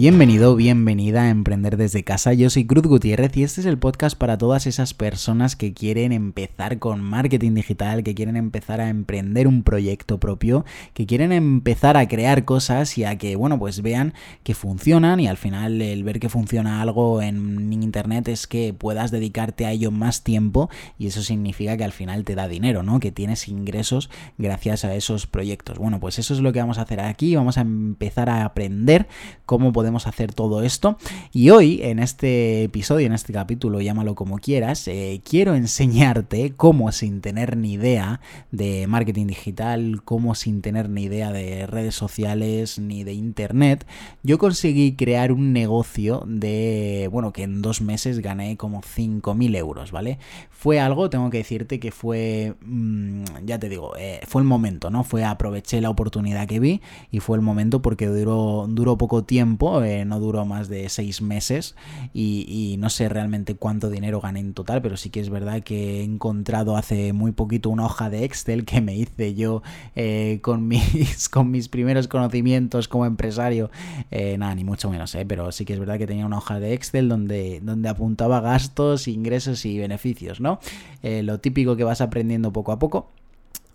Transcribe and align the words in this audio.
Bienvenido, 0.00 0.56
bienvenida 0.56 1.24
a 1.24 1.28
Emprender 1.28 1.76
desde 1.76 2.04
casa. 2.04 2.32
Yo 2.32 2.48
soy 2.48 2.64
Cruz 2.64 2.86
Gutiérrez 2.86 3.36
y 3.36 3.42
este 3.42 3.60
es 3.60 3.66
el 3.66 3.76
podcast 3.76 4.16
para 4.16 4.38
todas 4.38 4.66
esas 4.66 4.94
personas 4.94 5.56
que 5.56 5.74
quieren 5.74 6.12
empezar 6.12 6.78
con 6.78 7.02
marketing 7.02 7.52
digital, 7.52 8.02
que 8.02 8.14
quieren 8.14 8.38
empezar 8.38 8.80
a 8.80 8.88
emprender 8.88 9.46
un 9.46 9.62
proyecto 9.62 10.18
propio, 10.18 10.64
que 10.94 11.04
quieren 11.04 11.32
empezar 11.32 11.98
a 11.98 12.08
crear 12.08 12.46
cosas 12.46 12.96
y 12.96 13.04
a 13.04 13.18
que, 13.18 13.36
bueno, 13.36 13.58
pues 13.58 13.82
vean 13.82 14.14
que 14.42 14.54
funcionan 14.54 15.20
y 15.20 15.28
al 15.28 15.36
final 15.36 15.82
el 15.82 16.02
ver 16.02 16.18
que 16.18 16.30
funciona 16.30 16.80
algo 16.80 17.20
en 17.20 17.70
internet 17.70 18.26
es 18.28 18.46
que 18.46 18.72
puedas 18.72 19.10
dedicarte 19.10 19.66
a 19.66 19.72
ello 19.72 19.90
más 19.90 20.24
tiempo 20.24 20.70
y 20.98 21.08
eso 21.08 21.20
significa 21.20 21.76
que 21.76 21.84
al 21.84 21.92
final 21.92 22.24
te 22.24 22.36
da 22.36 22.48
dinero, 22.48 22.82
¿no? 22.82 23.00
Que 23.00 23.12
tienes 23.12 23.48
ingresos 23.48 24.08
gracias 24.38 24.86
a 24.86 24.94
esos 24.94 25.26
proyectos. 25.26 25.76
Bueno, 25.76 26.00
pues 26.00 26.18
eso 26.18 26.32
es 26.32 26.40
lo 26.40 26.54
que 26.54 26.60
vamos 26.60 26.78
a 26.78 26.82
hacer 26.82 27.00
aquí. 27.00 27.36
Vamos 27.36 27.58
a 27.58 27.60
empezar 27.60 28.30
a 28.30 28.46
aprender 28.46 29.06
cómo 29.44 29.74
podemos 29.74 29.89
hacer 30.06 30.32
todo 30.32 30.62
esto. 30.62 30.96
Y 31.32 31.50
hoy, 31.50 31.80
en 31.82 31.98
este 31.98 32.64
episodio, 32.64 33.06
en 33.06 33.12
este 33.12 33.32
capítulo, 33.32 33.80
llámalo 33.80 34.14
como 34.14 34.38
quieras, 34.38 34.86
eh, 34.88 35.20
quiero 35.24 35.54
enseñarte 35.54 36.52
cómo 36.56 36.92
sin 36.92 37.20
tener 37.20 37.56
ni 37.56 37.72
idea 37.72 38.20
de 38.50 38.86
marketing 38.86 39.26
digital, 39.26 40.02
cómo 40.04 40.34
sin 40.34 40.62
tener 40.62 40.88
ni 40.88 41.04
idea 41.04 41.32
de 41.32 41.66
redes 41.66 41.94
sociales 41.94 42.78
ni 42.78 43.04
de 43.04 43.12
internet, 43.12 43.86
yo 44.22 44.38
conseguí 44.38 44.96
crear 44.96 45.32
un 45.32 45.52
negocio 45.52 46.22
de, 46.26 47.08
bueno, 47.10 47.32
que 47.32 47.42
en 47.42 47.62
dos 47.62 47.80
meses 47.80 48.20
gané 48.20 48.56
como 48.56 48.82
5.000 48.82 49.56
euros, 49.56 49.92
¿vale? 49.92 50.18
Fue 50.50 50.80
algo, 50.80 51.10
tengo 51.10 51.30
que 51.30 51.38
decirte 51.38 51.80
que 51.80 51.90
fue, 51.90 52.54
mm, 52.60 53.24
ya 53.44 53.58
te 53.58 53.68
digo, 53.68 53.96
eh, 53.96 54.20
fue 54.26 54.42
el 54.42 54.48
momento, 54.48 54.90
¿no? 54.90 55.04
Fue 55.04 55.24
aproveché 55.24 55.80
la 55.80 55.90
oportunidad 55.90 56.46
que 56.46 56.60
vi 56.60 56.80
y 57.10 57.20
fue 57.20 57.36
el 57.36 57.42
momento 57.42 57.82
porque 57.82 58.06
duró, 58.06 58.66
duró 58.68 58.98
poco 58.98 59.24
tiempo 59.24 59.79
eh, 59.84 60.04
no 60.04 60.20
duró 60.20 60.44
más 60.44 60.68
de 60.68 60.88
seis 60.88 61.22
meses 61.22 61.74
y, 62.14 62.76
no 62.78 62.88
sé 62.90 63.08
realmente 63.08 63.56
cuánto 63.56 63.90
dinero 63.90 64.20
gané 64.20 64.40
en 64.40 64.54
total, 64.54 64.80
pero 64.82 64.96
sí 64.96 65.10
que 65.10 65.20
es 65.20 65.30
verdad 65.30 65.62
que 65.62 66.00
he 66.00 66.02
encontrado 66.04 66.76
hace 66.76 67.12
muy 67.12 67.32
poquito 67.32 67.70
una 67.70 67.86
hoja 67.86 68.10
de 68.10 68.24
Excel 68.24 68.64
que 68.64 68.80
me 68.80 68.94
hice 68.96 69.34
yo 69.34 69.62
eh, 69.96 70.38
con, 70.42 70.68
mis, 70.68 71.28
con 71.28 71.50
mis 71.50 71.68
primeros 71.68 72.08
conocimientos 72.08 72.88
como 72.88 73.06
empresario, 73.06 73.70
eh, 74.10 74.36
nada, 74.38 74.54
ni 74.54 74.64
mucho 74.64 74.90
menos, 74.90 75.16
pero 75.26 75.52
sí 75.52 75.64
que 75.64 75.74
es 75.74 75.78
verdad 75.78 75.98
que 75.98 76.06
tenía 76.06 76.26
una 76.26 76.38
hoja 76.38 76.60
de 76.60 76.72
Excel 76.74 77.08
donde, 77.08 77.60
donde 77.62 77.88
apuntaba 77.88 78.40
gastos, 78.40 79.08
ingresos 79.08 79.64
y 79.64 79.78
beneficios, 79.78 80.40
¿no? 80.40 80.60
lo 81.02 81.40
típico 81.40 81.76
que 81.76 81.84
vas 81.84 82.00
aprendiendo 82.00 82.52
poco 82.52 82.72
a 82.72 82.78
poco. 82.78 83.10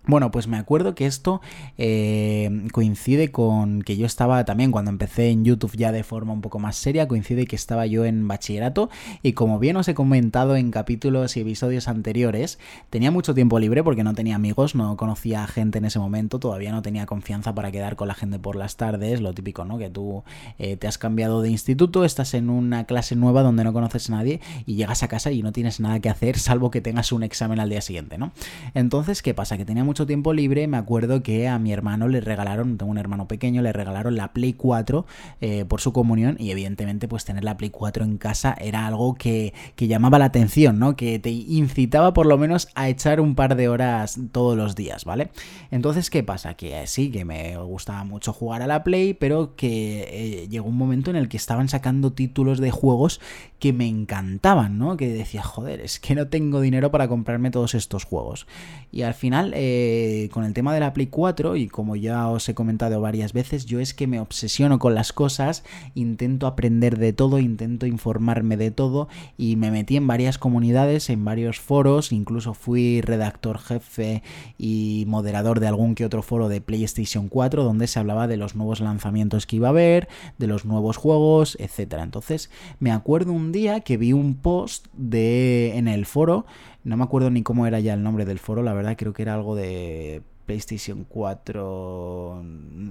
Bueno, 0.07 0.29
pues 0.29 0.47
me 0.47 0.57
acuerdo 0.57 0.93
que 0.93 1.07
esto 1.07 1.41
eh, 1.79 2.67
coincide 2.71 3.31
con 3.31 3.81
que 3.81 3.97
yo 3.97 4.05
estaba 4.05 4.45
también 4.45 4.71
cuando 4.71 4.91
empecé 4.91 5.29
en 5.29 5.43
YouTube 5.43 5.75
ya 5.75 5.91
de 5.91 6.03
forma 6.03 6.31
un 6.31 6.41
poco 6.41 6.59
más 6.59 6.75
seria, 6.75 7.07
coincide 7.07 7.47
que 7.47 7.55
estaba 7.55 7.87
yo 7.87 8.05
en 8.05 8.27
bachillerato 8.27 8.89
y 9.23 9.33
como 9.33 9.57
bien 9.57 9.77
os 9.77 9.87
he 9.87 9.95
comentado 9.95 10.55
en 10.57 10.69
capítulos 10.69 11.37
y 11.37 11.41
episodios 11.41 11.87
anteriores, 11.87 12.59
tenía 12.91 13.09
mucho 13.09 13.33
tiempo 13.33 13.57
libre 13.57 13.83
porque 13.83 14.03
no 14.03 14.13
tenía 14.13 14.35
amigos, 14.35 14.75
no 14.75 14.95
conocía 14.95 15.47
gente 15.47 15.79
en 15.79 15.85
ese 15.85 15.97
momento, 15.97 16.39
todavía 16.39 16.71
no 16.71 16.83
tenía 16.83 17.07
confianza 17.07 17.55
para 17.55 17.71
quedar 17.71 17.95
con 17.95 18.07
la 18.07 18.13
gente 18.13 18.37
por 18.37 18.55
las 18.55 18.77
tardes, 18.77 19.21
lo 19.21 19.33
típico, 19.33 19.65
¿no? 19.65 19.79
Que 19.79 19.89
tú 19.89 20.23
eh, 20.59 20.77
te 20.77 20.87
has 20.87 20.99
cambiado 20.99 21.41
de 21.41 21.49
instituto, 21.49 22.05
estás 22.05 22.35
en 22.35 22.51
una 22.51 22.83
clase 22.83 23.15
nueva 23.15 23.41
donde 23.41 23.63
no 23.63 23.73
conoces 23.73 24.09
a 24.09 24.13
nadie 24.13 24.39
y 24.67 24.75
llegas 24.75 25.01
a 25.01 25.07
casa 25.07 25.31
y 25.31 25.41
no 25.41 25.51
tienes 25.51 25.79
nada 25.79 25.99
que 25.99 26.09
hacer 26.09 26.37
salvo 26.37 26.69
que 26.69 26.81
tengas 26.81 27.11
un 27.11 27.23
examen 27.23 27.59
al 27.59 27.69
día 27.69 27.81
siguiente, 27.81 28.19
¿no? 28.19 28.31
Entonces, 28.75 29.23
¿qué 29.23 29.33
pasa? 29.33 29.57
Que 29.57 29.65
tenía 29.65 29.83
mucho 29.83 29.94
tiempo 30.05 30.33
libre, 30.33 30.67
me 30.67 30.75
acuerdo 30.75 31.23
que 31.23 31.47
a 31.47 31.57
mi 31.57 31.71
hermano 31.71 32.09
le 32.09 32.19
regalaron, 32.19 32.77
tengo 32.77 32.91
un 32.91 32.97
hermano 32.97 33.29
pequeño, 33.29 33.61
le 33.61 33.71
regalaron 33.71 34.17
la 34.17 34.33
Play 34.33 34.51
4 34.51 35.05
eh, 35.39 35.63
por 35.63 35.79
su 35.79 35.93
comunión 35.93 36.35
y 36.37 36.51
evidentemente 36.51 37.07
pues 37.07 37.23
tener 37.23 37.45
la 37.45 37.55
Play 37.55 37.69
4 37.69 38.03
en 38.03 38.17
casa 38.17 38.53
era 38.59 38.85
algo 38.85 39.15
que, 39.15 39.53
llamaba 39.77 40.19
la 40.19 40.25
atención, 40.25 40.77
¿no? 40.77 40.97
Que 40.97 41.19
te 41.19 41.29
incitaba 41.29 42.13
por 42.13 42.25
lo 42.25 42.37
menos 42.37 42.67
a 42.75 42.89
echar 42.89 43.21
un 43.21 43.35
par 43.35 43.55
de 43.55 43.69
horas 43.69 44.19
todos 44.33 44.57
los 44.57 44.75
días, 44.75 45.05
¿vale? 45.05 45.29
Entonces, 45.71 46.09
¿qué 46.09 46.23
pasa? 46.23 46.55
Que 46.55 46.81
eh, 46.81 46.87
sí, 46.87 47.11
que 47.11 47.23
me 47.23 47.55
gustaba 47.57 48.03
mucho 48.03 48.33
jugar 48.33 48.61
a 48.61 48.67
la 48.67 48.83
Play, 48.83 49.13
pero 49.13 49.55
que 49.55 50.43
eh, 50.43 50.47
llegó 50.49 50.67
un 50.67 50.77
momento 50.77 51.09
en 51.11 51.15
el 51.15 51.29
que 51.29 51.37
estaban 51.37 51.69
sacando 51.69 52.11
títulos 52.11 52.59
de 52.59 52.71
juegos 52.71 53.21
que 53.65 53.73
me 53.73 53.87
encantaban, 53.87 54.77
¿no? 54.77 54.95
Que 54.95 55.11
decía, 55.11 55.41
joder, 55.41 55.81
es 55.81 55.99
que 55.99 56.13
no 56.13 56.27
tengo 56.27 56.61
dinero 56.61 56.91
para 56.91 57.07
comprarme 57.07 57.49
todos 57.49 57.73
estos 57.73 58.03
juegos. 58.03 58.45
Y 58.91 59.01
al 59.01 59.15
final, 59.15 59.53
eh, 59.55 60.29
con 60.31 60.43
el 60.43 60.53
tema 60.53 60.71
de 60.71 60.81
la 60.81 60.93
Play 60.93 61.07
4, 61.07 61.55
y 61.55 61.67
como 61.67 61.95
ya 61.95 62.27
os 62.27 62.47
he 62.47 62.53
comentado 62.53 63.01
varias 63.01 63.33
veces, 63.33 63.65
yo 63.65 63.79
es 63.79 63.95
que 63.95 64.05
me 64.05 64.19
obsesiono 64.19 64.77
con 64.77 64.93
las 64.93 65.13
cosas, 65.13 65.63
intento 65.95 66.45
aprender 66.45 66.99
de 66.99 67.11
todo, 67.11 67.39
intento 67.39 67.87
informarme 67.87 68.55
de 68.55 68.69
todo, 68.69 69.07
y 69.35 69.55
me 69.55 69.71
metí 69.71 69.97
en 69.97 70.05
varias 70.05 70.37
comunidades, 70.37 71.09
en 71.09 71.25
varios 71.25 71.59
foros, 71.59 72.11
incluso 72.11 72.53
fui 72.53 73.01
redactor 73.01 73.57
jefe 73.57 74.21
y 74.59 75.05
moderador 75.07 75.59
de 75.59 75.69
algún 75.69 75.95
que 75.95 76.05
otro 76.05 76.21
foro 76.21 76.49
de 76.49 76.61
PlayStation 76.61 77.29
4, 77.29 77.63
donde 77.63 77.87
se 77.87 77.97
hablaba 77.97 78.27
de 78.27 78.37
los 78.37 78.55
nuevos 78.55 78.79
lanzamientos 78.79 79.47
que 79.47 79.55
iba 79.55 79.69
a 79.69 79.71
haber, 79.71 80.07
de 80.37 80.45
los 80.45 80.65
nuevos 80.65 80.97
juegos, 80.97 81.57
etc. 81.59 81.95
Entonces, 82.03 82.51
me 82.79 82.91
acuerdo 82.91 83.33
un 83.33 83.54
día 83.55 83.79
que 83.79 83.97
vi 83.97 84.13
un 84.13 84.35
post 84.35 84.87
de 84.93 85.77
en 85.77 85.87
el 85.87 86.05
foro, 86.05 86.45
no 86.83 86.97
me 86.97 87.03
acuerdo 87.03 87.31
ni 87.31 87.41
cómo 87.41 87.65
era 87.65 87.79
ya 87.79 87.95
el 87.95 88.03
nombre 88.03 88.25
del 88.25 88.37
foro, 88.37 88.61
la 88.61 88.73
verdad 88.73 88.95
creo 88.97 89.13
que 89.13 89.23
era 89.23 89.33
algo 89.33 89.55
de 89.55 90.21
PlayStation 90.45 91.05
4, 91.07 92.43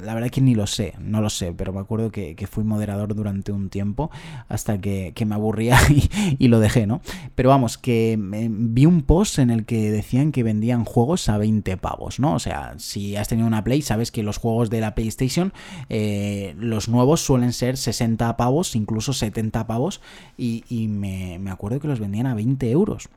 la 0.02 0.14
verdad 0.14 0.30
que 0.30 0.40
ni 0.40 0.54
lo 0.54 0.66
sé, 0.66 0.94
no 0.98 1.20
lo 1.20 1.30
sé, 1.30 1.52
pero 1.52 1.72
me 1.72 1.80
acuerdo 1.80 2.10
que, 2.10 2.34
fui 2.50 2.64
moderador 2.64 3.14
durante 3.14 3.52
un 3.52 3.70
tiempo 3.70 4.10
hasta 4.48 4.80
que, 4.80 5.12
me 5.24 5.34
aburría 5.34 5.78
y, 6.38 6.48
lo 6.48 6.60
dejé, 6.60 6.86
¿no? 6.86 7.00
Pero 7.34 7.48
vamos, 7.48 7.78
que 7.78 8.18
vi 8.18 8.86
un 8.86 9.02
post 9.02 9.38
en 9.38 9.50
el 9.50 9.64
que 9.64 9.90
decían 9.90 10.32
que 10.32 10.42
vendían 10.42 10.84
juegos 10.84 11.28
a 11.28 11.38
20 11.38 11.76
pavos, 11.78 12.20
¿no? 12.20 12.34
O 12.34 12.38
sea, 12.38 12.74
si 12.78 13.16
has 13.16 13.28
tenido 13.28 13.46
una 13.46 13.64
Play, 13.64 13.82
sabes 13.82 14.10
que 14.10 14.22
los 14.22 14.38
juegos 14.38 14.68
de 14.68 14.80
la 14.80 14.94
PlayStation, 14.94 15.52
eh, 15.88 16.54
los 16.58 16.88
nuevos 16.88 17.20
suelen 17.20 17.52
ser 17.52 17.76
60 17.76 18.36
pavos, 18.36 18.76
incluso 18.76 19.12
70 19.12 19.66
pavos, 19.66 20.00
y, 20.36 20.62
me, 20.88 21.38
me 21.38 21.50
acuerdo 21.50 21.80
que 21.80 21.88
los 21.88 22.00
vendían 22.00 22.26
a 22.26 22.34
20 22.34 22.70
euros. 22.70 23.08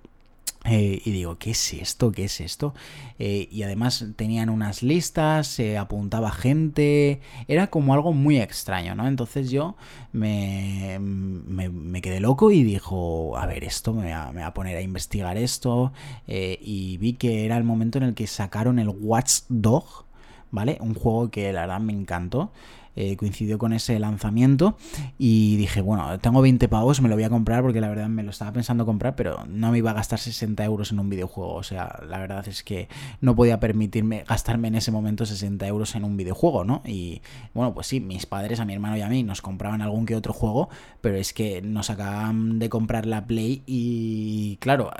Eh, 0.69 1.01
y 1.05 1.11
digo, 1.11 1.37
¿qué 1.37 1.51
es 1.51 1.73
esto? 1.73 2.11
¿Qué 2.11 2.25
es 2.25 2.41
esto? 2.41 2.73
Eh, 3.19 3.47
y 3.49 3.63
además 3.63 4.05
tenían 4.17 4.49
unas 4.49 4.83
listas, 4.83 5.47
se 5.47 5.77
apuntaba 5.77 6.29
gente, 6.31 7.21
era 7.47 7.67
como 7.67 7.93
algo 7.93 8.11
muy 8.11 8.39
extraño, 8.39 8.93
¿no? 8.93 9.07
Entonces 9.07 9.49
yo 9.49 9.75
me, 10.11 10.97
me, 10.99 12.01
quedé 12.01 12.19
loco 12.19 12.51
y 12.51 12.63
dijo, 12.63 13.37
a 13.37 13.45
ver, 13.45 13.63
esto 13.63 13.93
me 13.93 14.11
va, 14.11 14.45
a 14.45 14.53
poner 14.53 14.75
a 14.75 14.81
investigar 14.81 15.37
esto. 15.37 15.93
Eh, 16.27 16.59
y 16.61 16.97
vi 16.97 17.13
que 17.13 17.45
era 17.45 17.57
el 17.57 17.63
momento 17.63 17.97
en 17.97 18.03
el 18.03 18.13
que 18.13 18.27
sacaron 18.27 18.77
el 18.77 18.89
Watch 18.89 19.43
Dog, 19.47 20.05
¿vale? 20.51 20.77
Un 20.81 20.93
juego 20.93 21.31
que 21.31 21.53
la 21.53 21.61
verdad 21.61 21.79
me 21.79 21.93
encantó. 21.93 22.51
Eh, 22.99 23.15
coincidió 23.15 23.59
con 23.59 23.73
ese 23.73 23.99
lanzamiento 23.99 24.75
y 25.19 25.55
dije, 25.57 25.81
bueno, 25.81 26.17
tengo 26.17 26.41
20 26.41 26.67
pavos, 26.67 26.99
me 26.99 27.09
lo 27.09 27.15
voy 27.15 27.25
a 27.25 27.29
comprar 27.29 27.61
porque 27.61 27.79
la 27.79 27.89
verdad 27.89 28.07
me 28.07 28.23
lo 28.23 28.31
estaba 28.31 28.51
pensando 28.51 28.87
comprar, 28.87 29.15
pero 29.15 29.45
no 29.47 29.71
me 29.71 29.77
iba 29.77 29.91
a 29.91 29.93
gastar 29.93 30.17
60 30.17 30.65
euros 30.65 30.91
en 30.91 30.99
un 30.99 31.07
videojuego. 31.07 31.53
O 31.53 31.61
sea, 31.61 31.99
la 32.09 32.17
verdad 32.17 32.47
es 32.47 32.63
que 32.63 32.89
no 33.21 33.35
podía 33.35 33.59
permitirme 33.59 34.23
gastarme 34.27 34.69
en 34.69 34.75
ese 34.75 34.89
momento 34.89 35.27
60 35.27 35.67
euros 35.67 35.93
en 35.93 36.05
un 36.05 36.17
videojuego, 36.17 36.63
¿no? 36.63 36.81
Y 36.87 37.21
bueno, 37.53 37.75
pues 37.75 37.85
sí, 37.85 37.99
mis 37.99 38.25
padres, 38.25 38.59
a 38.59 38.65
mi 38.65 38.73
hermano 38.73 38.97
y 38.97 39.01
a 39.01 39.09
mí 39.09 39.21
nos 39.21 39.43
compraban 39.43 39.83
algún 39.83 40.07
que 40.07 40.15
otro 40.15 40.33
juego, 40.33 40.69
pero 40.99 41.17
es 41.17 41.33
que 41.33 41.61
nos 41.61 41.91
acababan 41.91 42.57
de 42.57 42.69
comprar 42.69 43.05
la 43.05 43.27
Play 43.27 43.61
y 43.67 44.57
claro, 44.57 44.91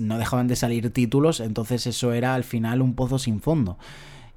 no 0.00 0.18
dejaban 0.18 0.48
de 0.48 0.56
salir 0.56 0.92
títulos, 0.92 1.40
entonces 1.40 1.86
eso 1.86 2.12
era 2.12 2.34
al 2.34 2.44
final 2.44 2.82
un 2.82 2.94
pozo 2.94 3.18
sin 3.18 3.40
fondo. 3.40 3.78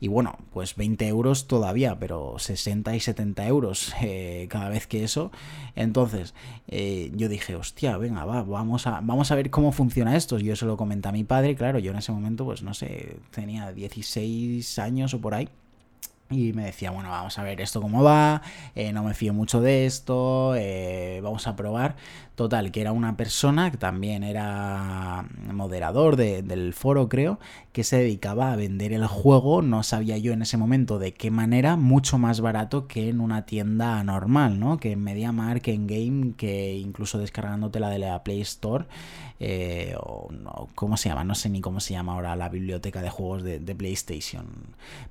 Y 0.04 0.08
bueno, 0.08 0.36
pues 0.52 0.76
20 0.76 1.08
euros 1.08 1.46
todavía, 1.46 2.00
pero 2.00 2.40
60 2.40 2.96
y 2.96 3.00
70 3.00 3.46
euros 3.46 3.94
eh, 4.02 4.48
cada 4.50 4.68
vez 4.68 4.88
que 4.88 5.04
eso. 5.04 5.32
Entonces, 5.76 6.34
eh, 6.68 7.12
yo 7.16 7.30
dije, 7.30 7.56
hostia, 7.56 7.98
venga, 7.98 8.26
va, 8.26 8.42
vamos 8.42 8.88
a, 8.88 9.00
vamos 9.02 9.32
a 9.32 9.36
ver 9.36 9.52
cómo 9.52 9.72
funciona 9.72 10.18
esto. 10.18 10.40
Yo 10.40 10.56
se 10.56 10.66
lo 10.66 10.76
comenté 10.76 11.08
a 11.08 11.12
mi 11.12 11.24
padre, 11.24 11.56
claro, 11.56 11.78
yo 11.78 11.92
en 11.92 12.00
ese 12.00 12.12
momento, 12.12 12.46
pues 12.46 12.64
no 12.64 12.74
sé, 12.74 13.18
tenía 13.30 13.72
16 13.72 14.80
años 14.80 15.14
o 15.14 15.22
por 15.22 15.36
ahí. 15.36 15.48
Y 16.32 16.54
me 16.54 16.66
decía, 16.66 16.92
bueno, 16.92 17.10
vamos 17.10 17.38
a 17.38 17.44
ver 17.44 17.62
esto 17.62 17.82
cómo 17.82 18.04
va, 18.04 18.42
eh, 18.76 18.94
no 18.94 19.04
me 19.04 19.14
fío 19.14 19.34
mucho 19.34 19.62
de 19.62 19.86
esto, 19.86 20.56
vamos 21.22 21.48
a 21.48 21.56
probar. 21.56 21.96
Total, 22.36 22.72
que 22.72 22.82
era 22.82 22.92
una 22.92 23.18
persona 23.18 23.70
que 23.70 23.78
también 23.78 24.24
era 24.24 25.26
moderador 25.54 26.16
del 26.16 26.74
foro, 26.74 27.08
creo, 27.08 27.40
que 27.72 27.84
se 27.84 27.98
dedicaba 27.98 28.52
a 28.52 28.56
vender 28.56 28.94
el 28.94 29.06
juego, 29.06 29.62
no 29.62 29.84
sabía 29.84 30.18
yo 30.18 30.34
en 30.34 30.42
ese 30.42 30.58
momento 30.58 30.98
de 30.98 31.14
qué 31.14 31.30
manera, 31.30 31.76
mucho 31.76 32.18
más 32.18 32.42
barato 32.42 32.88
que 32.88 33.10
en 33.10 33.20
una 33.20 33.46
tienda 33.46 34.04
normal, 34.04 34.60
¿no? 34.60 34.78
Que 34.80 34.94
en 34.94 35.04
MediaMark, 35.04 35.68
en 35.68 35.88
Game, 35.88 36.34
que 36.36 36.74
incluso 36.74 37.20
descargándote 37.20 37.80
la 37.80 37.90
de 37.90 38.00
la 38.00 38.24
Play 38.24 38.42
Store, 38.42 38.86
eh, 39.44 39.96
o 40.00 40.30
¿cómo 40.76 40.98
se 40.98 41.10
llama? 41.10 41.24
No 41.24 41.34
sé 41.34 41.50
ni 41.50 41.62
cómo 41.62 41.80
se 41.80 41.94
llama 41.94 42.14
ahora 42.14 42.36
la 42.36 42.50
biblioteca 42.50 43.02
de 43.02 43.10
juegos 43.10 43.44
de, 43.44 43.60
PlayStation. 43.76 44.46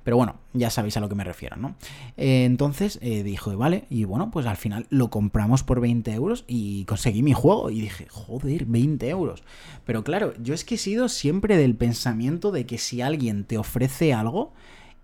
Pero 0.03 0.17
bueno, 0.17 0.35
ya 0.53 0.69
sabéis 0.69 0.95
a 0.97 1.01
lo 1.01 1.09
que 1.11 1.15
me 1.15 1.23
refiero, 1.23 1.57
¿no? 1.57 1.75
Eh, 2.17 2.45
entonces 2.45 2.97
eh, 3.01 3.23
dijo, 3.23 3.55
vale, 3.57 3.85
y 3.89 4.05
bueno, 4.05 4.31
pues 4.31 4.45
al 4.45 4.57
final 4.57 4.87
lo 4.89 5.09
compramos 5.09 5.63
por 5.63 5.79
20 5.79 6.11
euros 6.13 6.45
y 6.47 6.85
conseguí 6.85 7.21
mi 7.21 7.33
juego. 7.33 7.69
Y 7.69 7.81
dije, 7.81 8.07
joder, 8.09 8.65
20 8.65 9.09
euros. 9.09 9.43
Pero 9.85 10.03
claro, 10.03 10.33
yo 10.41 10.53
es 10.53 10.65
que 10.65 10.75
he 10.75 10.77
sido 10.77 11.09
siempre 11.09 11.57
del 11.57 11.75
pensamiento 11.75 12.51
de 12.51 12.65
que 12.65 12.77
si 12.77 13.01
alguien 13.01 13.43
te 13.43 13.57
ofrece 13.57 14.13
algo, 14.13 14.53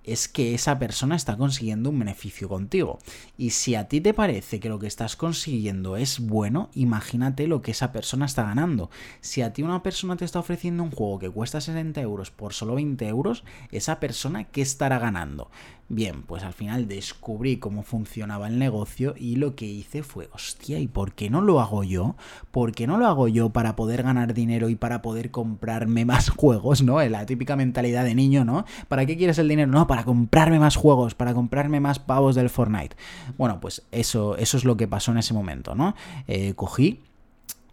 es 0.08 0.30
que 0.30 0.56
esa 0.56 0.80
persona 0.80 1.18
está 1.18 1.36
consiguiendo 1.36 1.90
un 1.90 2.00
beneficio 2.00 2.48
contigo. 2.48 2.98
Y 3.38 3.52
si 3.52 3.76
a 3.76 3.90
ti 3.90 4.00
te 4.00 4.14
parece 4.14 4.62
que 4.62 4.70
lo 4.70 4.80
que 4.80 4.88
estás 4.88 5.18
consiguiendo 5.18 5.98
es 5.98 6.22
bueno, 6.22 6.70
imagínate 6.74 7.46
lo 7.46 7.62
que 7.62 7.72
esa 7.72 7.92
persona 7.92 8.26
está 8.26 8.44
ganando. 8.44 8.90
Si 9.20 9.42
a 9.42 9.52
ti 9.52 9.64
una 9.64 9.84
persona 9.84 10.16
te 10.16 10.24
está 10.24 10.40
ofreciendo 10.40 10.82
un 10.82 10.92
juego 10.92 11.20
que 11.20 11.30
cuesta 11.30 11.60
60 11.60 12.00
euros 12.00 12.32
por 12.32 12.54
solo 12.54 12.76
20 12.76 13.06
euros, 13.06 13.44
esa 13.70 14.00
persona, 14.00 14.46
¿qué 14.46 14.62
estará 14.62 14.98
ganando? 14.98 15.52
Bien, 15.90 16.24
pues 16.24 16.44
al 16.44 16.52
final 16.52 16.90
descubrí 16.90 17.60
cómo 17.60 17.82
funcionaba 17.82 18.50
el 18.50 18.60
negocio 18.60 19.16
y 19.18 19.38
lo 19.38 19.56
que 19.56 19.66
hice 19.66 20.04
fue, 20.04 20.28
hostia, 20.34 20.80
¿y 20.80 20.88
por 20.88 21.14
qué 21.14 21.30
no 21.30 21.40
lo 21.40 21.62
hago 21.62 21.86
yo? 21.86 22.18
¿Por 22.52 22.74
qué 22.74 22.88
no 22.88 22.98
lo 22.98 23.08
hago 23.08 23.30
yo 23.30 23.52
para 23.52 23.78
poder 23.78 24.04
ganar 24.04 24.34
dinero 24.34 24.68
y 24.68 24.76
para 24.76 25.02
poder 25.02 25.32
comprarme 25.32 26.04
más 26.06 26.30
juegos, 26.30 26.84
¿no? 26.84 27.02
La 27.08 27.26
típica 27.26 27.56
mentalidad 27.56 28.04
de 28.04 28.16
niño, 28.16 28.44
¿no? 28.44 28.66
¿Para 28.90 29.06
qué 29.06 29.16
quieres 29.16 29.38
el 29.40 29.48
dinero? 29.48 29.72
No, 29.72 29.88
para 29.88 30.04
comprarme 30.04 30.60
más 30.60 30.76
juegos, 30.76 31.16
para 31.16 31.34
comprarme 31.34 31.80
más 31.80 32.00
pavos 32.00 32.36
del 32.36 32.50
Fortnite. 32.50 32.98
Bueno, 33.38 33.62
pues 33.62 33.84
eso, 33.92 34.36
eso 34.36 34.58
es 34.58 34.66
lo 34.66 34.76
que 34.76 34.90
pasó 34.90 35.12
en 35.12 35.20
ese 35.20 35.34
momento, 35.34 35.74
¿no? 35.74 35.96
Eh, 36.28 36.54
cogí 36.56 37.00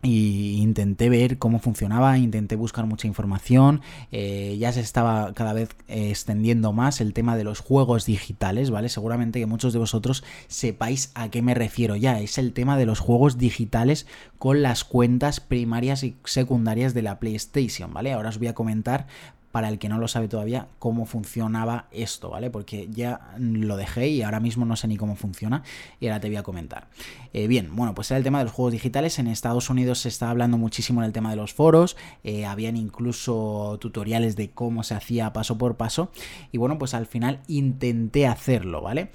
y 0.05 0.59
intenté 0.61 1.09
ver 1.09 1.39
cómo 1.39 1.59
funcionaba, 1.59 2.19
intenté 2.19 2.57
buscar 2.57 2.85
mucha 2.87 3.07
información, 3.07 3.81
eh, 4.13 4.57
ya 4.59 4.71
se 4.71 4.81
estaba 4.81 5.33
cada 5.33 5.55
vez 5.55 5.71
extendiendo 5.89 6.73
más 6.73 7.01
el 7.01 7.15
tema 7.15 7.37
de 7.37 7.45
los 7.45 7.61
juegos 7.61 8.05
digitales, 8.05 8.71
¿vale? 8.71 8.91
Seguramente 8.91 9.41
que 9.41 9.47
muchos 9.47 9.73
de 9.73 9.79
vosotros 9.79 10.23
sepáis 10.47 11.11
a 11.15 11.31
qué 11.31 11.41
me 11.41 11.55
refiero 11.55 11.97
ya, 11.97 12.21
es 12.21 12.37
el 12.37 12.53
tema 12.53 12.77
de 12.77 12.85
los 12.85 13.01
juegos 13.01 13.39
digitales 13.39 14.07
con 14.39 14.63
las 14.63 14.85
cuentas 14.85 15.41
primarias 15.41 16.05
y 16.05 16.17
secundarias 16.25 16.93
de 16.93 17.03
la 17.03 17.19
PlayStation, 17.19 17.93
¿vale? 17.95 18.13
Ahora 18.13 18.29
os 18.29 18.39
voy 18.39 18.49
a 18.49 18.55
comentar 18.55 19.07
para 19.55 19.69
el 19.69 19.79
que 19.79 19.89
no 19.89 19.99
lo 19.99 20.09
sabe 20.09 20.27
todavía 20.27 20.67
cómo 20.81 21.07
funcionaba 21.07 21.87
esto, 21.93 22.31
¿vale? 22.31 22.51
Porque 22.51 22.89
ya 22.91 23.21
lo 23.39 23.77
dejé 23.77 24.09
y 24.09 24.23
ahora 24.23 24.41
mismo 24.41 24.65
no 24.67 24.75
sé 24.75 24.89
ni 24.89 24.97
cómo 24.97 25.15
funciona 25.15 25.63
y 26.01 26.09
ahora 26.09 26.19
te 26.19 26.27
voy 26.27 26.39
a 26.39 26.43
comentar. 26.43 26.89
Eh, 27.33 27.47
bien, 27.47 27.69
bueno, 27.77 27.95
pues 27.95 28.11
era 28.11 28.19
el 28.19 28.25
tema 28.25 28.39
de 28.39 28.47
los 28.47 28.53
juegos 28.53 28.73
digitales. 28.73 29.21
En 29.21 29.29
Estados 29.29 29.71
Unidos 29.71 30.01
se 30.01 30.09
está 30.09 30.29
hablando 30.29 30.59
muchísimo 30.59 31.03
en 31.03 31.07
el 31.07 31.13
tema 31.13 31.31
de 31.31 31.37
los 31.37 31.55
foros, 31.55 31.97
eh, 32.25 32.47
habían 32.47 32.77
incluso 32.77 33.79
tutoriales 33.81 34.35
de 34.35 34.51
cómo 34.51 34.83
se 34.83 34.95
hacía 34.95 35.33
paso 35.33 35.57
por 35.57 35.77
paso 35.77 36.11
y 36.51 36.59
bueno, 36.59 36.77
pues 36.77 36.93
al 36.93 37.07
final 37.07 37.39
intenté 37.47 38.27
hacerlo, 38.27 38.83
¿vale? 38.83 39.13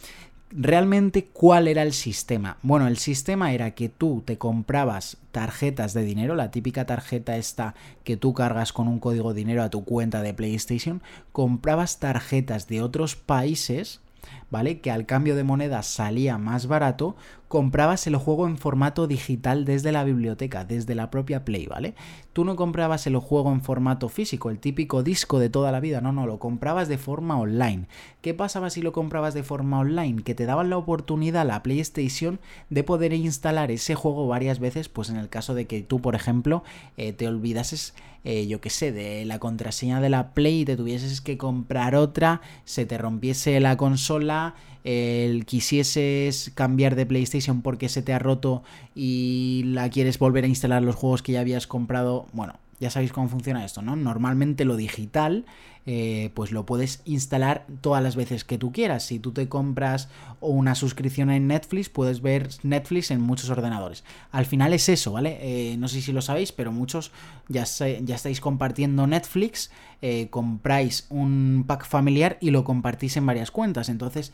Realmente 0.51 1.25
cuál 1.25 1.67
era 1.67 1.83
el 1.83 1.93
sistema. 1.93 2.57
Bueno, 2.61 2.87
el 2.87 2.97
sistema 2.97 3.53
era 3.53 3.71
que 3.71 3.89
tú 3.89 4.23
te 4.25 4.37
comprabas 4.37 5.17
tarjetas 5.31 5.93
de 5.93 6.03
dinero, 6.03 6.35
la 6.35 6.51
típica 6.51 6.85
tarjeta 6.85 7.37
esta 7.37 7.75
que 8.03 8.17
tú 8.17 8.33
cargas 8.33 8.73
con 8.73 8.87
un 8.87 8.99
código 8.99 9.33
dinero 9.33 9.63
a 9.63 9.69
tu 9.69 9.83
cuenta 9.83 10.21
de 10.21 10.33
PlayStation, 10.33 11.01
comprabas 11.31 11.99
tarjetas 11.99 12.67
de 12.67 12.81
otros 12.81 13.15
países 13.15 14.01
¿vale? 14.49 14.79
Que 14.79 14.91
al 14.91 15.05
cambio 15.05 15.35
de 15.35 15.43
moneda 15.43 15.83
salía 15.83 16.37
más 16.37 16.67
barato, 16.67 17.15
comprabas 17.49 18.05
el 18.05 18.15
juego 18.15 18.47
en 18.47 18.57
formato 18.57 19.07
digital 19.07 19.65
desde 19.65 19.91
la 19.91 20.03
biblioteca, 20.03 20.65
desde 20.65 20.93
la 20.93 21.09
propia 21.09 21.43
Play, 21.43 21.65
¿vale? 21.65 21.95
Tú 22.31 22.45
no 22.45 22.55
comprabas 22.55 23.07
el 23.07 23.17
juego 23.17 23.51
en 23.51 23.63
formato 23.63 24.07
físico, 24.07 24.51
el 24.51 24.59
típico 24.59 25.01
disco 25.01 25.39
de 25.39 25.49
toda 25.49 25.71
la 25.71 25.79
vida, 25.79 25.99
no, 25.99 26.11
no, 26.13 26.27
lo 26.27 26.37
comprabas 26.37 26.87
de 26.87 26.99
forma 26.99 27.39
online. 27.39 27.87
¿Qué 28.21 28.35
pasaba 28.35 28.69
si 28.69 28.83
lo 28.83 28.91
comprabas 28.93 29.33
de 29.33 29.41
forma 29.41 29.79
online? 29.79 30.21
Que 30.21 30.35
te 30.35 30.45
daban 30.45 30.69
la 30.69 30.77
oportunidad 30.77 31.45
la 31.45 31.63
PlayStation 31.63 32.39
de 32.69 32.83
poder 32.83 33.13
instalar 33.13 33.71
ese 33.71 33.95
juego 33.95 34.27
varias 34.27 34.59
veces, 34.59 34.87
pues 34.87 35.09
en 35.09 35.17
el 35.17 35.27
caso 35.27 35.55
de 35.55 35.65
que 35.65 35.81
tú, 35.81 36.01
por 36.01 36.13
ejemplo, 36.13 36.63
eh, 36.97 37.13
te 37.13 37.27
olvidases, 37.27 37.95
eh, 38.25 38.45
yo 38.45 38.61
qué 38.61 38.69
sé, 38.69 38.91
de 38.91 39.25
la 39.25 39.39
contraseña 39.39 40.01
de 40.01 40.09
la 40.09 40.35
Play 40.35 40.61
y 40.61 40.65
te 40.65 40.77
tuvieses 40.77 41.19
que 41.19 41.39
comprar 41.39 41.95
otra, 41.95 42.41
se 42.63 42.85
te 42.85 42.99
rompiese 42.99 43.59
la 43.59 43.75
consola, 43.75 44.53
el 44.83 45.45
quisieses 45.45 46.51
cambiar 46.55 46.95
de 46.95 47.05
PlayStation 47.05 47.61
porque 47.61 47.89
se 47.89 48.01
te 48.01 48.13
ha 48.13 48.19
roto 48.19 48.63
y 48.95 49.63
la 49.65 49.89
quieres 49.89 50.19
volver 50.19 50.43
a 50.43 50.47
instalar 50.47 50.83
los 50.83 50.95
juegos 50.95 51.21
que 51.21 51.33
ya 51.33 51.41
habías 51.41 51.67
comprado, 51.67 52.27
bueno, 52.33 52.55
ya 52.79 52.89
sabéis 52.89 53.11
cómo 53.11 53.27
funciona 53.27 53.65
esto, 53.65 53.81
¿no? 53.81 53.95
Normalmente 53.95 54.65
lo 54.65 54.77
digital 54.77 55.45
eh, 55.85 56.31
pues 56.33 56.51
lo 56.51 56.65
puedes 56.65 57.01
instalar 57.05 57.65
todas 57.81 58.03
las 58.03 58.15
veces 58.15 58.43
que 58.43 58.57
tú 58.57 58.71
quieras. 58.71 59.03
Si 59.03 59.19
tú 59.19 59.31
te 59.31 59.47
compras 59.47 60.09
una 60.39 60.75
suscripción 60.75 61.29
en 61.31 61.47
Netflix, 61.47 61.89
puedes 61.89 62.21
ver 62.21 62.49
Netflix 62.63 63.11
en 63.11 63.21
muchos 63.21 63.49
ordenadores. 63.49 64.03
Al 64.31 64.45
final 64.45 64.73
es 64.73 64.89
eso, 64.89 65.11
¿vale? 65.11 65.37
Eh, 65.41 65.77
no 65.77 65.87
sé 65.87 66.01
si 66.01 66.11
lo 66.11 66.21
sabéis, 66.21 66.51
pero 66.51 66.71
muchos 66.71 67.11
ya, 67.47 67.65
ya 67.65 68.15
estáis 68.15 68.39
compartiendo 68.39 69.07
Netflix, 69.07 69.71
eh, 70.01 70.27
compráis 70.29 71.07
un 71.09 71.65
pack 71.67 71.85
familiar 71.85 72.37
y 72.39 72.51
lo 72.51 72.63
compartís 72.63 73.17
en 73.17 73.25
varias 73.25 73.51
cuentas. 73.51 73.89
Entonces, 73.89 74.31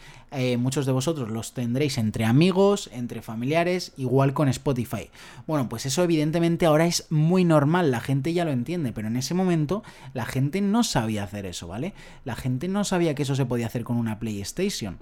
muchos 0.59 0.85
de 0.85 0.91
vosotros 0.91 1.29
los 1.29 1.53
tendréis 1.53 1.97
entre 1.97 2.25
amigos, 2.25 2.89
entre 2.93 3.21
familiares, 3.21 3.93
igual 3.97 4.33
con 4.33 4.49
Spotify. 4.49 5.09
Bueno, 5.47 5.69
pues 5.69 5.85
eso 5.85 6.03
evidentemente 6.03 6.65
ahora 6.65 6.85
es 6.85 7.07
muy 7.09 7.45
normal, 7.45 7.89
la 7.89 8.01
gente 8.01 8.33
ya 8.33 8.45
lo 8.45 8.51
entiende, 8.51 8.91
pero 8.91 9.07
en 9.07 9.15
ese 9.15 9.33
momento 9.33 9.83
la 10.13 10.25
gente 10.25 10.61
no 10.61 10.83
sabía 10.83 11.23
hacer 11.23 11.34
eso, 11.43 11.67
¿vale? 11.67 11.93
La 12.23 12.35
gente 12.35 12.67
no 12.67 12.83
sabía 12.83 13.15
que 13.15 13.23
eso 13.23 13.35
se 13.35 13.45
podía 13.45 13.65
hacer 13.65 13.83
con 13.83 13.97
una 13.97 14.19
PlayStation. 14.19 14.99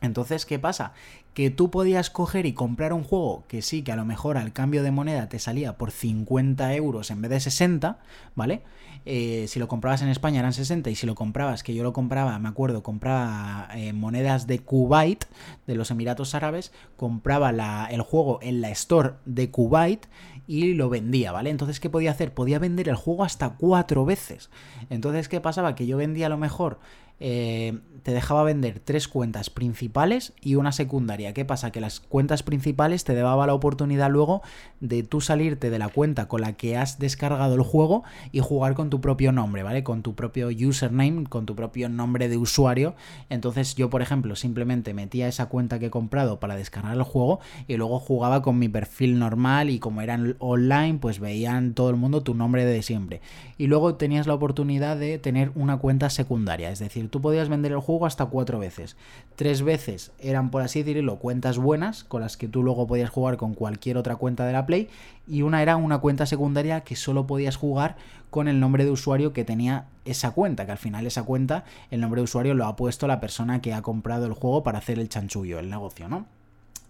Entonces, 0.00 0.46
¿qué 0.46 0.58
pasa? 0.58 0.92
Que 1.34 1.50
tú 1.50 1.70
podías 1.70 2.10
coger 2.10 2.46
y 2.46 2.52
comprar 2.52 2.92
un 2.92 3.02
juego 3.02 3.44
que 3.48 3.62
sí, 3.62 3.82
que 3.82 3.92
a 3.92 3.96
lo 3.96 4.04
mejor 4.04 4.38
al 4.38 4.52
cambio 4.52 4.82
de 4.82 4.92
moneda 4.92 5.28
te 5.28 5.38
salía 5.38 5.76
por 5.76 5.90
50 5.90 6.72
euros 6.74 7.10
en 7.10 7.20
vez 7.20 7.30
de 7.30 7.40
60, 7.40 7.98
¿vale? 8.36 8.62
Eh, 9.06 9.46
si 9.48 9.58
lo 9.58 9.68
comprabas 9.68 10.02
en 10.02 10.08
España 10.08 10.40
eran 10.40 10.52
60 10.52 10.90
y 10.90 10.94
si 10.94 11.06
lo 11.06 11.14
comprabas, 11.14 11.62
que 11.62 11.74
yo 11.74 11.82
lo 11.82 11.92
compraba, 11.92 12.38
me 12.38 12.48
acuerdo, 12.48 12.82
compraba 12.82 13.68
eh, 13.74 13.92
monedas 13.92 14.46
de 14.46 14.60
Kuwait, 14.60 15.24
de 15.66 15.74
los 15.74 15.90
Emiratos 15.90 16.34
Árabes, 16.34 16.72
compraba 16.96 17.50
el 17.90 18.02
juego 18.02 18.38
en 18.42 18.60
la 18.60 18.70
store 18.70 19.14
de 19.24 19.50
Kuwait 19.50 20.06
y 20.46 20.74
lo 20.74 20.88
vendía, 20.88 21.32
¿vale? 21.32 21.50
Entonces, 21.50 21.80
¿qué 21.80 21.90
podía 21.90 22.10
hacer? 22.10 22.34
Podía 22.34 22.58
vender 22.58 22.88
el 22.88 22.96
juego 22.96 23.24
hasta 23.24 23.50
cuatro 23.50 24.04
veces. 24.04 24.50
Entonces, 24.90 25.28
¿qué 25.28 25.40
pasaba? 25.40 25.74
Que 25.74 25.86
yo 25.86 25.96
vendía 25.96 26.26
a 26.26 26.30
lo 26.30 26.38
mejor 26.38 26.78
eh, 27.20 27.78
te 28.02 28.12
dejaba 28.12 28.42
vender 28.42 28.80
tres 28.80 29.08
cuentas 29.08 29.50
principales 29.50 30.32
y 30.40 30.54
una 30.54 30.72
secundaria. 30.72 31.34
¿Qué 31.34 31.44
pasa? 31.44 31.72
Que 31.72 31.80
las 31.80 32.00
cuentas 32.00 32.42
principales 32.42 33.04
te 33.04 33.14
daba 33.14 33.46
la 33.46 33.54
oportunidad 33.54 34.10
luego 34.10 34.40
de 34.80 35.02
tú 35.02 35.20
salirte 35.20 35.68
de 35.68 35.78
la 35.78 35.88
cuenta 35.88 36.28
con 36.28 36.40
la 36.40 36.54
que 36.54 36.76
has 36.76 36.98
descargado 36.98 37.54
el 37.54 37.62
juego 37.62 38.04
y 38.32 38.40
jugar 38.40 38.74
con 38.74 38.88
tu 38.88 39.00
propio 39.00 39.32
nombre, 39.32 39.62
¿vale? 39.62 39.82
Con 39.82 40.02
tu 40.02 40.14
propio 40.14 40.48
username, 40.48 41.24
con 41.24 41.44
tu 41.44 41.54
propio 41.54 41.88
nombre 41.88 42.28
de 42.28 42.36
usuario. 42.36 42.94
Entonces 43.28 43.74
yo, 43.74 43.90
por 43.90 44.00
ejemplo, 44.00 44.36
simplemente 44.36 44.94
metía 44.94 45.28
esa 45.28 45.46
cuenta 45.46 45.78
que 45.78 45.86
he 45.86 45.90
comprado 45.90 46.40
para 46.40 46.56
descargar 46.56 46.94
el 46.94 47.02
juego 47.02 47.40
y 47.66 47.76
luego 47.76 47.98
jugaba 47.98 48.42
con 48.42 48.58
mi 48.58 48.68
perfil 48.68 49.18
normal 49.18 49.70
y 49.70 49.80
como 49.80 50.00
eran 50.00 50.36
online, 50.38 50.98
pues 51.00 51.20
veían 51.20 51.74
todo 51.74 51.90
el 51.90 51.96
mundo 51.96 52.22
tu 52.22 52.34
nombre 52.34 52.64
de 52.64 52.82
siempre. 52.82 53.20
Y 53.58 53.66
luego 53.66 53.96
tenías 53.96 54.26
la 54.26 54.34
oportunidad 54.34 54.96
de 54.96 55.18
tener 55.18 55.50
una 55.54 55.78
cuenta 55.78 56.10
secundaria, 56.10 56.70
es 56.70 56.78
decir, 56.78 57.07
tú 57.08 57.20
podías 57.20 57.48
vender 57.48 57.72
el 57.72 57.80
juego 57.80 58.06
hasta 58.06 58.26
cuatro 58.26 58.58
veces. 58.58 58.96
Tres 59.36 59.62
veces 59.62 60.12
eran, 60.18 60.50
por 60.50 60.62
así 60.62 60.82
decirlo, 60.82 61.16
cuentas 61.16 61.58
buenas, 61.58 62.04
con 62.04 62.20
las 62.20 62.36
que 62.36 62.48
tú 62.48 62.62
luego 62.62 62.86
podías 62.86 63.10
jugar 63.10 63.36
con 63.36 63.54
cualquier 63.54 63.96
otra 63.96 64.16
cuenta 64.16 64.46
de 64.46 64.52
la 64.52 64.66
Play, 64.66 64.88
y 65.26 65.42
una 65.42 65.62
era 65.62 65.76
una 65.76 65.98
cuenta 65.98 66.26
secundaria 66.26 66.82
que 66.82 66.96
solo 66.96 67.26
podías 67.26 67.56
jugar 67.56 67.96
con 68.30 68.48
el 68.48 68.60
nombre 68.60 68.84
de 68.84 68.90
usuario 68.90 69.32
que 69.32 69.44
tenía 69.44 69.86
esa 70.04 70.30
cuenta, 70.32 70.66
que 70.66 70.72
al 70.72 70.78
final 70.78 71.06
esa 71.06 71.24
cuenta, 71.24 71.64
el 71.90 72.00
nombre 72.00 72.20
de 72.20 72.24
usuario 72.24 72.54
lo 72.54 72.66
ha 72.66 72.76
puesto 72.76 73.06
la 73.06 73.20
persona 73.20 73.60
que 73.60 73.74
ha 73.74 73.82
comprado 73.82 74.26
el 74.26 74.32
juego 74.32 74.62
para 74.62 74.78
hacer 74.78 74.98
el 74.98 75.08
chanchullo, 75.08 75.58
el 75.58 75.70
negocio, 75.70 76.08
¿no? 76.08 76.26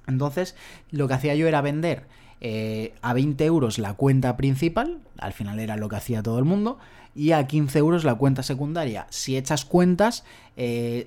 Entonces, 0.07 0.57
lo 0.91 1.07
que 1.07 1.15
hacía 1.15 1.35
yo 1.35 1.47
era 1.47 1.61
vender 1.61 2.07
eh, 2.41 2.95
a 3.03 3.13
20 3.13 3.45
euros 3.45 3.79
la 3.79 3.95
cuenta 3.95 4.37
principal, 4.37 4.99
al 5.19 5.33
final 5.33 5.59
era 5.59 5.77
lo 5.77 5.89
que 5.89 5.97
hacía 5.97 6.23
todo 6.23 6.39
el 6.39 6.45
mundo, 6.45 6.79
y 7.15 7.33
a 7.33 7.47
15 7.47 7.79
euros 7.79 8.05
la 8.05 8.15
cuenta 8.15 8.43
secundaria. 8.43 9.07
Si 9.11 9.37
echas 9.37 9.65
cuentas, 9.65 10.25
3 10.55 11.07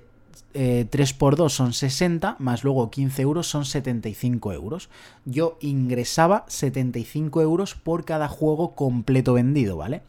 eh, 0.53 1.15
por 1.17 1.35
2 1.38 1.53
son 1.53 1.73
60, 1.73 2.35
más 2.39 2.63
luego 2.63 2.91
15 2.91 3.21
euros 3.21 3.47
son 3.47 3.63
75 3.63 4.51
euros. 4.51 4.89
Yo 5.25 5.57
ingresaba 5.61 6.43
75 6.47 7.41
euros 7.41 7.75
por 7.75 8.03
cada 8.03 8.27
juego 8.27 8.75
completo 8.75 9.33
vendido, 9.33 9.77
¿vale? 9.77 10.01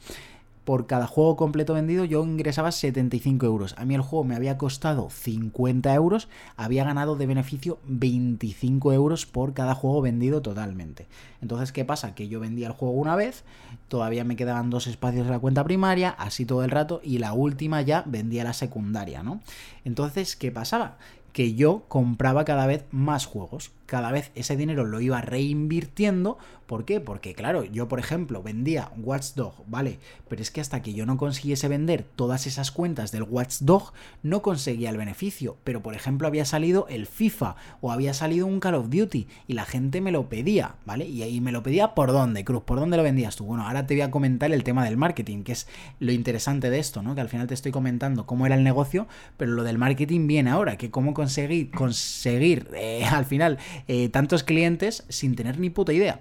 Por 0.65 0.87
cada 0.87 1.07
juego 1.07 1.37
completo 1.37 1.75
vendido 1.75 2.05
yo 2.05 2.25
ingresaba 2.25 2.73
75 2.73 3.47
euros. 3.47 3.75
A 3.79 3.85
mí 3.85 3.95
el 3.95 4.01
juego 4.01 4.25
me 4.25 4.37
había 4.37 4.59
costado 4.59 5.11
50 5.11 5.93
euros, 5.95 6.29
había 6.57 6.85
ganado 6.85 7.17
de 7.17 7.27
beneficio 7.27 7.79
25 7.87 8.93
euros 8.93 9.27
por 9.27 9.55
cada 9.55 9.75
juego 9.75 10.03
vendido 10.03 10.43
totalmente. 10.43 11.07
Entonces, 11.41 11.73
¿qué 11.73 11.85
pasa? 11.85 12.15
Que 12.15 12.29
yo 12.29 12.41
vendía 12.41 12.69
el 12.69 12.73
juego 12.73 12.95
una 12.95 13.17
vez, 13.17 13.45
todavía 13.89 14.25
me 14.25 14.37
quedaban 14.37 14.71
dos 14.71 14.87
espacios 14.87 15.27
de 15.27 15.33
la 15.33 15.39
cuenta 15.39 15.65
primaria, 15.65 16.11
así 16.11 16.47
todo 16.47 16.65
el 16.65 16.71
rato, 16.71 17.01
y 17.03 17.19
la 17.19 17.33
última 17.33 17.83
ya 17.83 18.05
vendía 18.07 18.45
la 18.45 18.53
secundaria, 18.53 19.23
¿no? 19.23 19.41
Entonces, 19.85 20.37
¿qué 20.37 20.53
pasaba? 20.53 20.99
Que 21.33 21.55
yo 21.55 21.85
compraba 21.89 22.45
cada 22.45 22.67
vez 22.67 22.85
más 22.91 23.27
juegos 23.27 23.73
cada 23.93 24.11
vez 24.11 24.31
ese 24.35 24.57
dinero 24.57 24.87
lo 24.87 25.03
iba 25.03 25.21
reinvirtiendo. 25.21 26.39
¿Por 26.65 26.87
qué? 26.87 26.99
Porque 26.99 27.35
claro, 27.35 27.65
yo 27.65 27.89
por 27.89 27.99
ejemplo 27.99 28.43
vendía 28.43 28.91
Watchdog, 28.97 29.53
¿vale? 29.67 29.99
Pero 30.31 30.41
es 30.41 30.51
que 30.51 30.63
hasta 30.63 30.81
que 30.81 30.95
yo 30.95 31.05
no 31.05 31.19
consiguiese 31.19 31.69
vender 31.69 32.03
todas 32.17 32.47
esas 32.47 32.71
cuentas 32.71 33.13
del 33.13 33.25
Watchdog, 33.25 33.93
no 34.23 34.41
conseguía 34.41 34.89
el 34.89 34.97
beneficio. 34.97 35.59
Pero 35.63 35.83
por 35.83 35.95
ejemplo 35.95 36.27
había 36.27 36.47
salido 36.47 36.87
el 36.89 37.05
FIFA 37.05 37.57
o 37.83 37.93
había 37.93 38.15
salido 38.15 38.47
un 38.47 38.61
Call 38.61 38.77
of 38.77 38.89
Duty 38.89 39.27
y 39.47 39.53
la 39.53 39.67
gente 39.67 40.01
me 40.01 40.11
lo 40.11 40.31
pedía, 40.31 40.77
¿vale? 40.87 41.05
Y 41.05 41.23
ahí 41.23 41.43
me 41.43 41.53
lo 41.53 41.63
pedía 41.63 41.95
por 41.95 42.13
dónde, 42.13 42.47
Cruz, 42.47 42.63
¿por 42.63 42.81
dónde 42.81 42.97
lo 42.97 43.03
vendías 43.03 43.37
tú? 43.37 43.45
Bueno, 43.45 43.67
ahora 43.67 43.87
te 43.87 43.93
voy 43.93 44.01
a 44.01 44.11
comentar 44.11 44.51
el 44.53 44.65
tema 44.65 44.87
del 44.87 44.97
marketing, 44.97 45.43
que 45.43 45.53
es 45.53 45.69
lo 46.01 46.13
interesante 46.13 46.71
de 46.71 46.79
esto, 46.79 47.03
¿no? 47.03 47.15
Que 47.15 47.21
al 47.21 47.29
final 47.29 47.47
te 47.47 47.53
estoy 47.53 47.73
comentando 47.73 48.25
cómo 48.25 48.47
era 48.47 48.55
el 48.55 48.65
negocio, 48.65 49.07
pero 49.37 49.53
lo 49.53 49.65
del 49.65 49.77
marketing 49.77 50.27
viene 50.27 50.49
ahora, 50.49 50.79
que 50.79 50.91
cómo 50.91 51.13
conseguir, 51.13 51.71
conseguir 51.73 52.71
eh, 52.75 53.05
al 53.11 53.27
final 53.27 53.59
eh, 53.89 54.09
tantos 54.09 54.43
clientes 54.43 55.05
sin 55.09 55.35
tener 55.37 55.59
ni 55.59 55.71
puta 55.71 55.93
idea. 55.93 56.21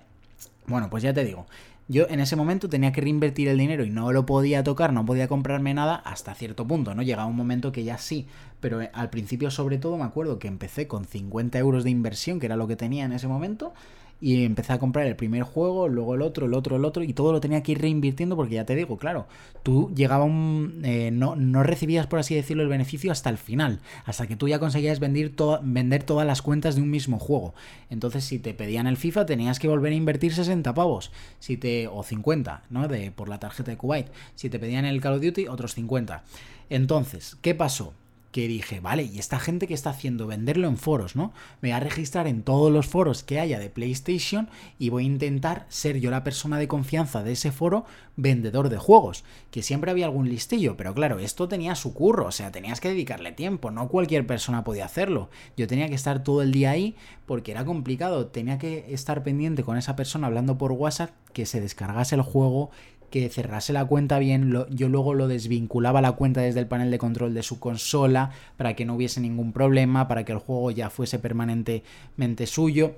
Bueno, 0.67 0.89
pues 0.89 1.03
ya 1.03 1.13
te 1.13 1.23
digo, 1.23 1.45
yo 1.87 2.07
en 2.09 2.19
ese 2.21 2.35
momento 2.35 2.69
tenía 2.69 2.93
que 2.93 3.01
reinvertir 3.01 3.49
el 3.49 3.57
dinero 3.57 3.83
y 3.83 3.89
no 3.89 4.11
lo 4.11 4.25
podía 4.25 4.63
tocar, 4.63 4.93
no 4.93 5.05
podía 5.05 5.27
comprarme 5.27 5.73
nada 5.73 5.95
hasta 5.95 6.33
cierto 6.33 6.65
punto, 6.65 6.95
¿no? 6.95 7.01
Llegaba 7.01 7.25
un 7.25 7.35
momento 7.35 7.71
que 7.71 7.83
ya 7.83 7.97
sí, 7.97 8.27
pero 8.61 8.81
eh, 8.81 8.89
al 8.93 9.09
principio 9.09 9.51
sobre 9.51 9.77
todo 9.77 9.97
me 9.97 10.05
acuerdo 10.05 10.39
que 10.39 10.47
empecé 10.47 10.87
con 10.87 11.03
50 11.05 11.59
euros 11.59 11.83
de 11.83 11.89
inversión, 11.89 12.39
que 12.39 12.45
era 12.45 12.55
lo 12.55 12.67
que 12.67 12.77
tenía 12.77 13.03
en 13.03 13.11
ese 13.11 13.27
momento, 13.27 13.73
y 14.21 14.45
empecé 14.45 14.71
a 14.73 14.79
comprar 14.79 15.07
el 15.07 15.15
primer 15.15 15.41
juego, 15.41 15.87
luego 15.87 16.13
el 16.13 16.21
otro, 16.21 16.45
el 16.45 16.53
otro, 16.53 16.75
el 16.75 16.85
otro, 16.85 17.03
y 17.03 17.11
todo 17.13 17.31
lo 17.31 17.41
tenía 17.41 17.63
que 17.63 17.71
ir 17.71 17.81
reinvirtiendo 17.81 18.35
porque 18.35 18.53
ya 18.53 18.65
te 18.65 18.75
digo, 18.75 18.97
claro, 18.97 19.27
tú 19.63 19.91
llegaba 19.95 20.23
un... 20.23 20.81
Eh, 20.83 21.09
no, 21.11 21.35
no, 21.35 21.63
recibías, 21.63 22.05
por 22.05 22.19
así 22.19 22.35
decirlo, 22.35 22.61
el 22.61 22.69
beneficio 22.69 23.11
hasta 23.11 23.31
el 23.31 23.39
final, 23.39 23.81
hasta 24.05 24.27
que 24.27 24.35
tú 24.35 24.47
ya 24.47 24.59
conseguías 24.59 24.99
vender, 24.99 25.31
vender 25.63 26.03
todas 26.03 26.27
las 26.27 26.43
cuentas 26.43 26.75
de 26.75 26.83
un 26.83 26.91
mismo 26.91 27.17
juego. 27.17 27.55
Entonces, 27.89 28.23
si 28.23 28.37
te 28.37 28.53
pedían 28.53 28.85
el 28.85 28.97
FIFA, 28.97 29.25
tenías 29.25 29.57
que 29.57 29.67
volver 29.67 29.91
a 29.91 29.95
invertir 29.95 30.33
60 30.33 30.71
pavos, 30.75 31.11
si 31.39 31.57
te, 31.57 31.87
o 31.87 32.03
50, 32.03 32.63
¿no? 32.69 32.87
De, 32.87 33.11
por 33.11 33.27
la 33.27 33.39
tarjeta 33.39 33.71
de 33.71 33.77
Kuwait. 33.77 34.07
Si 34.35 34.51
te 34.51 34.59
pedían 34.59 34.85
el 34.85 35.01
Call 35.01 35.15
of 35.15 35.21
Duty, 35.23 35.47
otros 35.47 35.73
50. 35.73 36.23
Entonces, 36.69 37.37
¿qué 37.41 37.55
pasó? 37.55 37.93
Que 38.31 38.47
dije, 38.47 38.79
vale, 38.79 39.03
y 39.03 39.19
esta 39.19 39.39
gente 39.39 39.67
que 39.67 39.73
está 39.73 39.89
haciendo 39.89 40.25
venderlo 40.25 40.67
en 40.67 40.77
foros, 40.77 41.15
¿no? 41.15 41.33
Me 41.61 41.69
voy 41.69 41.71
a 41.71 41.79
registrar 41.79 42.27
en 42.27 42.43
todos 42.43 42.71
los 42.71 42.87
foros 42.87 43.23
que 43.23 43.39
haya 43.39 43.59
de 43.59 43.69
PlayStation 43.69 44.49
y 44.79 44.89
voy 44.89 45.03
a 45.03 45.07
intentar 45.07 45.65
ser 45.69 45.99
yo 45.99 46.11
la 46.11 46.23
persona 46.23 46.57
de 46.57 46.67
confianza 46.67 47.23
de 47.23 47.33
ese 47.33 47.51
foro 47.51 47.85
vendedor 48.15 48.69
de 48.69 48.77
juegos, 48.77 49.23
que 49.51 49.63
siempre 49.63 49.91
había 49.91 50.05
algún 50.05 50.29
listillo, 50.29 50.77
pero 50.77 50.93
claro, 50.93 51.19
esto 51.19 51.47
tenía 51.47 51.75
su 51.75 51.93
curro, 51.93 52.27
o 52.27 52.31
sea, 52.31 52.51
tenías 52.51 52.79
que 52.79 52.89
dedicarle 52.89 53.31
tiempo, 53.31 53.71
no 53.71 53.87
cualquier 53.87 54.25
persona 54.25 54.63
podía 54.63 54.85
hacerlo. 54.85 55.29
Yo 55.57 55.67
tenía 55.67 55.89
que 55.89 55.95
estar 55.95 56.23
todo 56.23 56.41
el 56.41 56.51
día 56.51 56.71
ahí 56.71 56.95
porque 57.25 57.51
era 57.51 57.65
complicado, 57.65 58.27
tenía 58.27 58.57
que 58.57 58.93
estar 58.93 59.23
pendiente 59.23 59.63
con 59.63 59.77
esa 59.77 59.95
persona 59.95 60.27
hablando 60.27 60.57
por 60.57 60.71
WhatsApp 60.71 61.11
que 61.33 61.45
se 61.45 61.61
descargase 61.61 62.15
el 62.15 62.21
juego, 62.21 62.71
que 63.11 63.29
cerrase 63.29 63.73
la 63.73 63.85
cuenta 63.85 64.17
bien, 64.17 64.65
yo 64.69 64.89
luego 64.89 65.13
lo 65.13 65.27
desvinculaba 65.27 66.01
la 66.01 66.13
cuenta 66.13 66.41
desde 66.41 66.61
el 66.61 66.67
panel 66.67 66.89
de 66.89 66.97
control 66.97 67.33
de 67.33 67.43
su 67.43 67.59
consola 67.59 68.31
para 68.57 68.73
que 68.73 68.85
no 68.85 68.95
hubiese 68.95 69.19
ningún 69.19 69.51
problema, 69.51 70.07
para 70.07 70.23
que 70.23 70.31
el 70.31 70.39
juego 70.39 70.71
ya 70.71 70.89
fuese 70.89 71.19
permanentemente 71.19 72.47
suyo. 72.47 72.95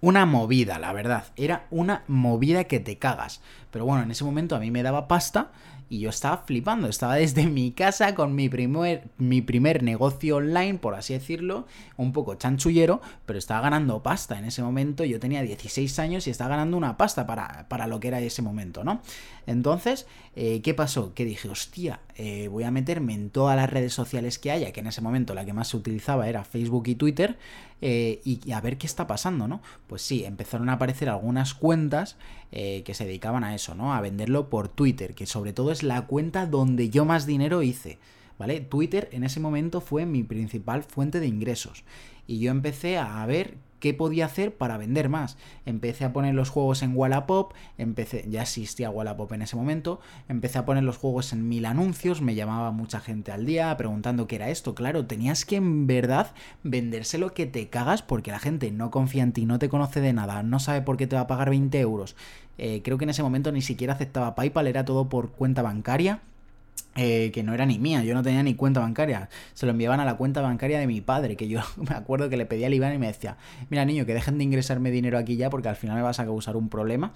Una 0.00 0.24
movida, 0.24 0.78
la 0.78 0.92
verdad, 0.92 1.24
era 1.36 1.66
una 1.70 2.04
movida 2.08 2.64
que 2.64 2.78
te 2.78 2.96
cagas. 2.96 3.42
Pero 3.70 3.86
bueno, 3.86 4.04
en 4.04 4.10
ese 4.10 4.24
momento 4.24 4.54
a 4.54 4.60
mí 4.60 4.70
me 4.70 4.82
daba 4.82 5.08
pasta 5.08 5.50
y 5.88 6.00
yo 6.00 6.10
estaba 6.10 6.38
flipando, 6.38 6.88
estaba 6.88 7.16
desde 7.16 7.46
mi 7.46 7.72
casa 7.72 8.14
con 8.14 8.34
mi 8.34 8.48
primer, 8.48 9.08
mi 9.18 9.42
primer 9.42 9.82
negocio 9.82 10.36
online, 10.36 10.78
por 10.78 10.94
así 10.94 11.14
decirlo, 11.14 11.66
un 11.96 12.12
poco 12.12 12.34
chanchullero, 12.34 13.00
pero 13.26 13.38
estaba 13.38 13.60
ganando 13.60 14.02
pasta 14.02 14.38
en 14.38 14.44
ese 14.44 14.62
momento, 14.62 15.04
yo 15.04 15.20
tenía 15.20 15.42
16 15.42 15.98
años 15.98 16.26
y 16.26 16.30
estaba 16.30 16.50
ganando 16.50 16.76
una 16.76 16.96
pasta 16.96 17.26
para, 17.26 17.66
para 17.68 17.86
lo 17.86 18.00
que 18.00 18.08
era 18.08 18.20
ese 18.20 18.42
momento, 18.42 18.84
¿no? 18.84 19.00
Entonces, 19.46 20.06
eh, 20.36 20.62
¿qué 20.62 20.74
pasó? 20.74 21.14
Que 21.14 21.24
dije, 21.24 21.48
hostia, 21.48 22.00
eh, 22.16 22.48
voy 22.48 22.64
a 22.64 22.70
meterme 22.70 23.14
en 23.14 23.30
todas 23.30 23.56
las 23.56 23.70
redes 23.70 23.92
sociales 23.92 24.38
que 24.38 24.50
haya, 24.50 24.72
que 24.72 24.80
en 24.80 24.86
ese 24.86 25.00
momento 25.00 25.34
la 25.34 25.44
que 25.44 25.52
más 25.52 25.68
se 25.68 25.76
utilizaba 25.76 26.28
era 26.28 26.44
Facebook 26.44 26.88
y 26.88 26.94
Twitter, 26.94 27.38
eh, 27.80 28.20
y, 28.24 28.52
a 28.52 28.60
ver 28.60 28.78
qué 28.78 28.86
está 28.86 29.06
pasando, 29.06 29.48
¿no? 29.48 29.62
Pues 29.86 30.02
sí, 30.02 30.24
empezaron 30.24 30.68
a 30.68 30.74
aparecer 30.74 31.08
algunas 31.08 31.54
cuentas 31.54 32.16
que 32.52 32.94
se 32.94 33.04
dedicaban 33.04 33.42
a 33.42 33.52
eso, 33.56 33.74
¿no? 33.74 33.94
A 33.94 34.00
venderlo 34.00 34.48
por 34.48 34.68
Twitter, 34.68 35.16
que 35.16 35.26
sobre 35.26 35.52
todo 35.52 35.72
es 35.72 35.82
la 35.82 36.06
cuenta 36.06 36.46
donde 36.46 36.88
yo 36.88 37.04
más 37.04 37.26
dinero 37.26 37.62
hice. 37.62 37.98
¿Vale? 38.38 38.60
Twitter 38.60 39.08
en 39.12 39.24
ese 39.24 39.40
momento 39.40 39.80
fue 39.80 40.06
mi 40.06 40.22
principal 40.22 40.84
fuente 40.84 41.18
de 41.18 41.26
ingresos. 41.26 41.84
Y 42.26 42.38
yo 42.38 42.50
empecé 42.50 42.96
a 42.98 43.24
ver 43.26 43.56
qué 43.84 43.92
podía 43.92 44.24
hacer 44.24 44.56
para 44.56 44.78
vender 44.78 45.10
más. 45.10 45.36
Empecé 45.66 46.06
a 46.06 46.14
poner 46.14 46.34
los 46.34 46.48
juegos 46.48 46.82
en 46.82 46.96
Wallapop, 46.96 47.52
empecé, 47.76 48.24
ya 48.30 48.40
existía 48.40 48.88
Wallapop 48.88 49.30
en 49.34 49.42
ese 49.42 49.56
momento, 49.56 50.00
empecé 50.26 50.56
a 50.56 50.64
poner 50.64 50.84
los 50.84 50.96
juegos 50.96 51.34
en 51.34 51.50
mil 51.50 51.66
anuncios, 51.66 52.22
me 52.22 52.34
llamaba 52.34 52.70
mucha 52.70 52.98
gente 53.00 53.30
al 53.30 53.44
día 53.44 53.76
preguntando 53.76 54.26
qué 54.26 54.36
era 54.36 54.48
esto. 54.48 54.74
Claro, 54.74 55.04
tenías 55.04 55.44
que 55.44 55.56
en 55.56 55.86
verdad 55.86 56.32
vendérselo 56.62 57.34
que 57.34 57.44
te 57.44 57.68
cagas 57.68 58.00
porque 58.00 58.30
la 58.30 58.38
gente 58.38 58.70
no 58.70 58.90
confía 58.90 59.22
en 59.22 59.32
ti, 59.32 59.44
no 59.44 59.58
te 59.58 59.68
conoce 59.68 60.00
de 60.00 60.14
nada, 60.14 60.42
no 60.42 60.60
sabe 60.60 60.80
por 60.80 60.96
qué 60.96 61.06
te 61.06 61.16
va 61.16 61.22
a 61.22 61.26
pagar 61.26 61.50
20 61.50 61.78
euros. 61.78 62.16
Eh, 62.56 62.80
creo 62.82 62.96
que 62.96 63.04
en 63.04 63.10
ese 63.10 63.22
momento 63.22 63.52
ni 63.52 63.60
siquiera 63.60 63.92
aceptaba 63.92 64.34
PayPal, 64.34 64.66
era 64.66 64.86
todo 64.86 65.10
por 65.10 65.32
cuenta 65.32 65.60
bancaria. 65.60 66.22
Eh, 66.96 67.32
que 67.32 67.42
no 67.42 67.52
era 67.52 67.66
ni 67.66 67.80
mía, 67.80 68.04
yo 68.04 68.14
no 68.14 68.22
tenía 68.22 68.44
ni 68.44 68.54
cuenta 68.54 68.78
bancaria, 68.78 69.28
se 69.52 69.66
lo 69.66 69.72
enviaban 69.72 69.98
a 69.98 70.04
la 70.04 70.16
cuenta 70.16 70.40
bancaria 70.42 70.78
de 70.78 70.86
mi 70.86 71.00
padre, 71.00 71.36
que 71.36 71.48
yo 71.48 71.60
me 71.76 71.96
acuerdo 71.96 72.28
que 72.28 72.36
le 72.36 72.46
pedía 72.46 72.68
al 72.68 72.74
Iván 72.74 72.94
y 72.94 72.98
me 72.98 73.08
decía, 73.08 73.36
mira 73.68 73.84
niño, 73.84 74.06
que 74.06 74.14
dejen 74.14 74.38
de 74.38 74.44
ingresarme 74.44 74.92
dinero 74.92 75.18
aquí 75.18 75.36
ya 75.36 75.50
porque 75.50 75.68
al 75.68 75.74
final 75.74 75.96
me 75.96 76.02
vas 76.02 76.20
a 76.20 76.24
causar 76.24 76.56
un 76.56 76.68
problema. 76.68 77.12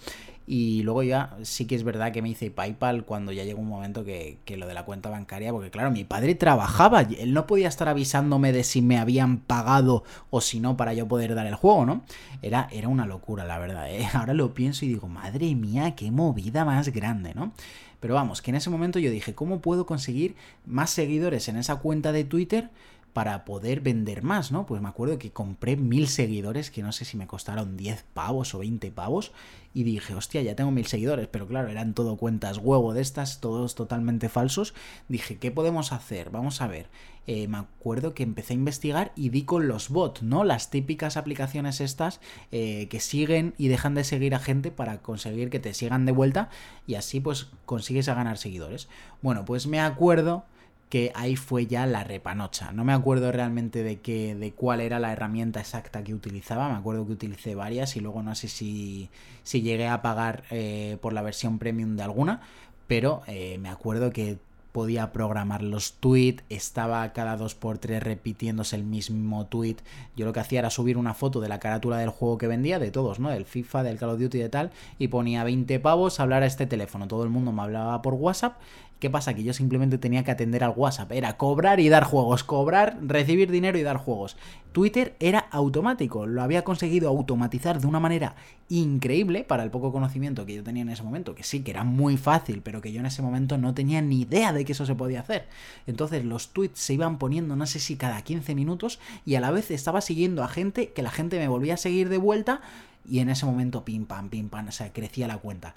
Y 0.51 0.83
luego 0.83 1.03
ya 1.03 1.37
sí 1.43 1.67
que 1.67 1.75
es 1.75 1.85
verdad 1.85 2.11
que 2.11 2.23
me 2.23 2.31
hice 2.31 2.51
PayPal 2.51 3.05
cuando 3.05 3.33
ya 3.33 3.45
llegó 3.45 3.61
un 3.61 3.69
momento 3.69 4.03
que, 4.03 4.39
que 4.47 4.57
lo 4.57 4.67
de 4.67 4.73
la 4.73 4.87
cuenta 4.87 5.11
bancaria, 5.11 5.53
porque 5.53 5.71
claro, 5.71 5.91
mi 5.91 6.05
padre 6.05 6.35
trabajaba, 6.35 7.03
él 7.03 7.35
no 7.35 7.47
podía 7.47 7.69
estar 7.69 7.87
avisándome 7.87 8.51
de 8.53 8.65
si 8.65 8.81
me 8.81 8.97
habían 8.97 9.37
pagado 9.39 10.05
o 10.31 10.41
si 10.41 10.59
no 10.59 10.77
para 10.77 10.95
yo 10.95 11.07
poder 11.07 11.35
dar 11.35 11.47
el 11.47 11.55
juego, 11.55 11.85
¿no? 11.85 12.03
Era, 12.41 12.67
era 12.73 12.89
una 12.89 13.05
locura, 13.05 13.45
la 13.45 13.59
verdad, 13.59 13.91
¿eh? 13.91 14.09
ahora 14.15 14.33
lo 14.33 14.55
pienso 14.55 14.87
y 14.87 14.89
digo, 14.89 15.07
madre 15.07 15.55
mía, 15.55 15.95
qué 15.95 16.11
movida 16.11 16.65
más 16.65 16.89
grande, 16.89 17.35
¿no? 17.35 17.53
Pero 18.01 18.15
vamos, 18.15 18.43
que 18.43 18.51
en 18.51 18.57
ese 18.57 18.71
momento 18.71 18.99
yo 18.99 19.11
dije, 19.11 19.35
¿cómo 19.35 19.61
puedo 19.61 19.87
conseguir 19.87 20.37
más 20.67 20.91
seguidores 20.91 21.49
en 21.49 21.57
esa 21.57 21.77
cuenta 21.77 22.13
de 22.13 22.25
Twitter? 22.25 22.71
Para 23.13 23.45
poder 23.45 23.81
vender 23.81 24.23
más, 24.23 24.53
¿no? 24.53 24.67
Pues 24.67 24.81
me 24.81 24.89
acuerdo 24.89 25.19
que 25.19 25.33
compré 25.33 25.77
mil 25.77 26.09
seguidores, 26.09 26.71
que 26.71 26.83
no 26.83 26.93
sé 26.93 27.05
si 27.05 27.17
me 27.17 27.27
costaron 27.27 27.77
10 27.77 28.05
pavos 28.15 28.55
o 28.55 28.59
20 28.59 28.91
pavos, 28.93 29.33
y 29.75 29.83
dije, 29.83 30.15
hostia, 30.15 30.43
ya 30.43 30.57
tengo 30.57 30.71
mil 30.71 30.87
seguidores, 30.87 31.29
pero 31.29 31.47
claro, 31.47 31.69
eran 31.69 31.95
todo 31.95 32.17
cuentas 32.17 32.59
huevo 32.59 32.95
de 32.95 33.01
estas, 33.01 33.41
todos 33.41 33.75
totalmente 33.75 34.29
falsos. 34.29 34.75
Dije, 35.09 35.39
¿qué 35.39 35.51
podemos 35.51 35.93
hacer? 35.93 36.31
Vamos 36.31 36.61
a 36.63 36.67
ver. 36.67 36.89
Eh, 37.27 37.47
me 37.47 37.59
acuerdo 37.59 38.15
que 38.15 38.23
empecé 38.23 38.55
a 38.55 38.57
investigar 38.57 39.13
y 39.15 39.29
di 39.29 39.43
con 39.43 39.69
los 39.69 39.91
bots, 39.91 40.23
¿no? 40.23 40.45
Las 40.45 40.71
típicas 40.71 41.19
aplicaciones 41.19 41.83
estas 41.83 42.21
eh, 42.53 42.89
que 42.89 43.01
siguen 43.01 43.55
y 43.59 43.69
dejan 43.69 43.95
de 43.95 44.05
seguir 44.05 44.35
a 44.35 44.39
gente 44.39 44.71
para 44.71 45.03
conseguir 45.03 45.51
que 45.51 45.61
te 45.61 45.75
sigan 45.75 46.07
de 46.07 46.13
vuelta 46.13 46.49
y 46.87 46.95
así 46.95 47.21
pues 47.21 47.49
consigues 47.67 48.09
a 48.09 48.15
ganar 48.15 48.39
seguidores. 48.39 48.89
Bueno, 49.21 49.45
pues 49.45 49.67
me 49.67 49.79
acuerdo 49.79 50.45
que 50.89 51.13
ahí 51.15 51.37
fue 51.37 51.67
ya 51.67 51.87
la 51.87 52.05
repanocha. 52.05 52.73
No 52.73 52.85
me 52.85 52.93
acuerdo 52.93 53.31
realmente 53.31 53.83
de 53.83 54.01
qué, 54.01 54.35
de 54.35 54.53
cuál 54.53 54.81
era 54.81 54.99
la 54.99 55.13
herramienta 55.13 55.61
exacta 55.61 56.03
que 56.03 56.15
utilizaba. 56.15 56.69
Me 56.69 56.77
acuerdo 56.77 57.07
que 57.07 57.13
utilicé 57.13 57.55
varias 57.55 57.97
y 57.97 58.01
luego 58.01 58.23
no 58.23 58.35
sé 58.35 58.49
si, 58.49 59.11
si 59.43 59.63
llegué 59.63 59.87
a 59.87 60.03
pagar 60.03 60.45
eh, 60.51 60.97
por 61.01 61.13
la 61.13 61.23
versión 61.23 61.59
premium 61.59 61.97
de 61.97 62.03
alguna. 62.03 62.41
Pero 62.87 63.23
eh, 63.27 63.59
me 63.59 63.69
acuerdo 63.69 64.13
que 64.13 64.39
podía 64.73 65.13
programar 65.13 65.63
los 65.63 65.95
tweets, 65.95 66.45
estaba 66.51 67.13
cada 67.13 67.37
dos 67.37 67.55
por 67.55 67.79
tres 67.79 68.03
repitiéndose 68.03 68.77
el 68.77 68.85
mismo 68.85 69.47
tweet. 69.47 69.77
Yo 70.17 70.25
lo 70.25 70.33
que 70.33 70.41
hacía 70.41 70.61
era 70.61 70.71
subir 70.71 70.97
una 70.97 71.15
foto 71.15 71.41
de 71.41 71.49
la 71.49 71.59
carátula 71.59 71.99
del 71.99 72.11
juego 72.11 72.39
que 72.39 72.47
vendía, 72.47 72.79
de 72.79 72.91
todos, 72.91 73.19
¿no? 73.19 73.31
Del 73.31 73.45
FIFA, 73.45 73.83
del 73.83 73.99
Call 73.99 74.11
of 74.11 74.21
Duty 74.21 74.39
de 74.39 74.49
tal, 74.49 74.71
y 74.99 75.09
ponía 75.09 75.43
20 75.43 75.81
pavos 75.81 76.21
a 76.21 76.23
hablar 76.23 76.43
a 76.43 76.47
este 76.47 76.67
teléfono. 76.67 77.09
Todo 77.09 77.25
el 77.25 77.31
mundo 77.31 77.51
me 77.51 77.63
hablaba 77.63 78.01
por 78.03 78.15
WhatsApp 78.15 78.59
¿Qué 78.99 79.11
pasa? 79.11 79.33
Que 79.35 79.45
yo 79.45 79.53
simplemente 79.53 79.97
tenía 79.97 80.25
que 80.25 80.33
atender 80.33 80.65
al 80.65 80.73
WhatsApp. 80.75 81.13
Era 81.13 81.37
cobrar 81.37 81.79
y 81.79 81.89
dar 81.89 82.03
juegos, 82.03 82.43
cobrar, 82.43 82.99
recibir 83.01 83.49
dinero 83.51 83.79
y 83.79 83.83
dar 83.83 83.97
juegos. 83.97 84.37
Twitter 84.73 85.15
era 85.21 85.39
automático, 85.39 86.27
lo 86.27 86.43
había 86.43 86.65
conseguido 86.65 87.09
automatizar 87.09 87.81
de 87.81 87.87
una 87.87 88.01
manera 88.01 88.35
increíble 88.69 89.45
para 89.45 89.63
el 89.63 89.71
poco 89.71 89.93
conocimiento 89.93 90.45
que 90.47 90.55
yo 90.55 90.65
tenía 90.65 90.83
en 90.83 90.89
ese 90.89 91.05
momento, 91.05 91.35
que 91.35 91.45
sí, 91.45 91.61
que 91.61 91.71
era 91.71 91.85
muy 91.85 92.17
fácil, 92.17 92.61
pero 92.61 92.81
que 92.81 92.93
yo 92.93 93.01
en 93.01 93.07
ese 93.07 93.23
momento 93.23 93.57
no 93.57 93.73
tenía 93.73 94.03
ni 94.03 94.23
idea 94.23 94.53
de 94.53 94.65
que 94.65 94.73
eso 94.73 94.85
se 94.85 94.97
podía 94.97 95.21
hacer. 95.21 95.47
Entonces 95.87 96.25
los 96.25 96.49
tweets 96.49 96.81
se 96.81 96.95
iban 96.95 97.19
poniendo, 97.19 97.55
no 97.55 97.67
sé 97.67 97.79
si 97.79 97.97
cada 97.97 98.21
15 98.23 98.55
minutos, 98.57 98.99
y 99.25 99.37
a 99.37 99.41
la 99.41 99.53
vez 99.53 99.71
estaba 99.71 100.01
siguiendo 100.01 100.43
a 100.43 100.49
gente 100.49 100.91
que 100.91 101.03
la 101.03 101.11
gente 101.11 101.39
me 101.39 101.49
volvía 101.49 101.75
a 101.75 101.79
seguir 101.79 102.09
de 102.09 102.19
vuelta, 102.19 102.61
y 103.09 103.21
en 103.21 103.31
ese 103.31 103.47
momento 103.47 103.85
pim 103.85 104.07
pam, 104.07 104.29
pim 104.29 104.49
pam, 104.49 104.69
o 104.69 104.73
sea, 104.73 104.93
crecía 104.93 105.29
la 105.29 105.39
cuenta. 105.39 105.75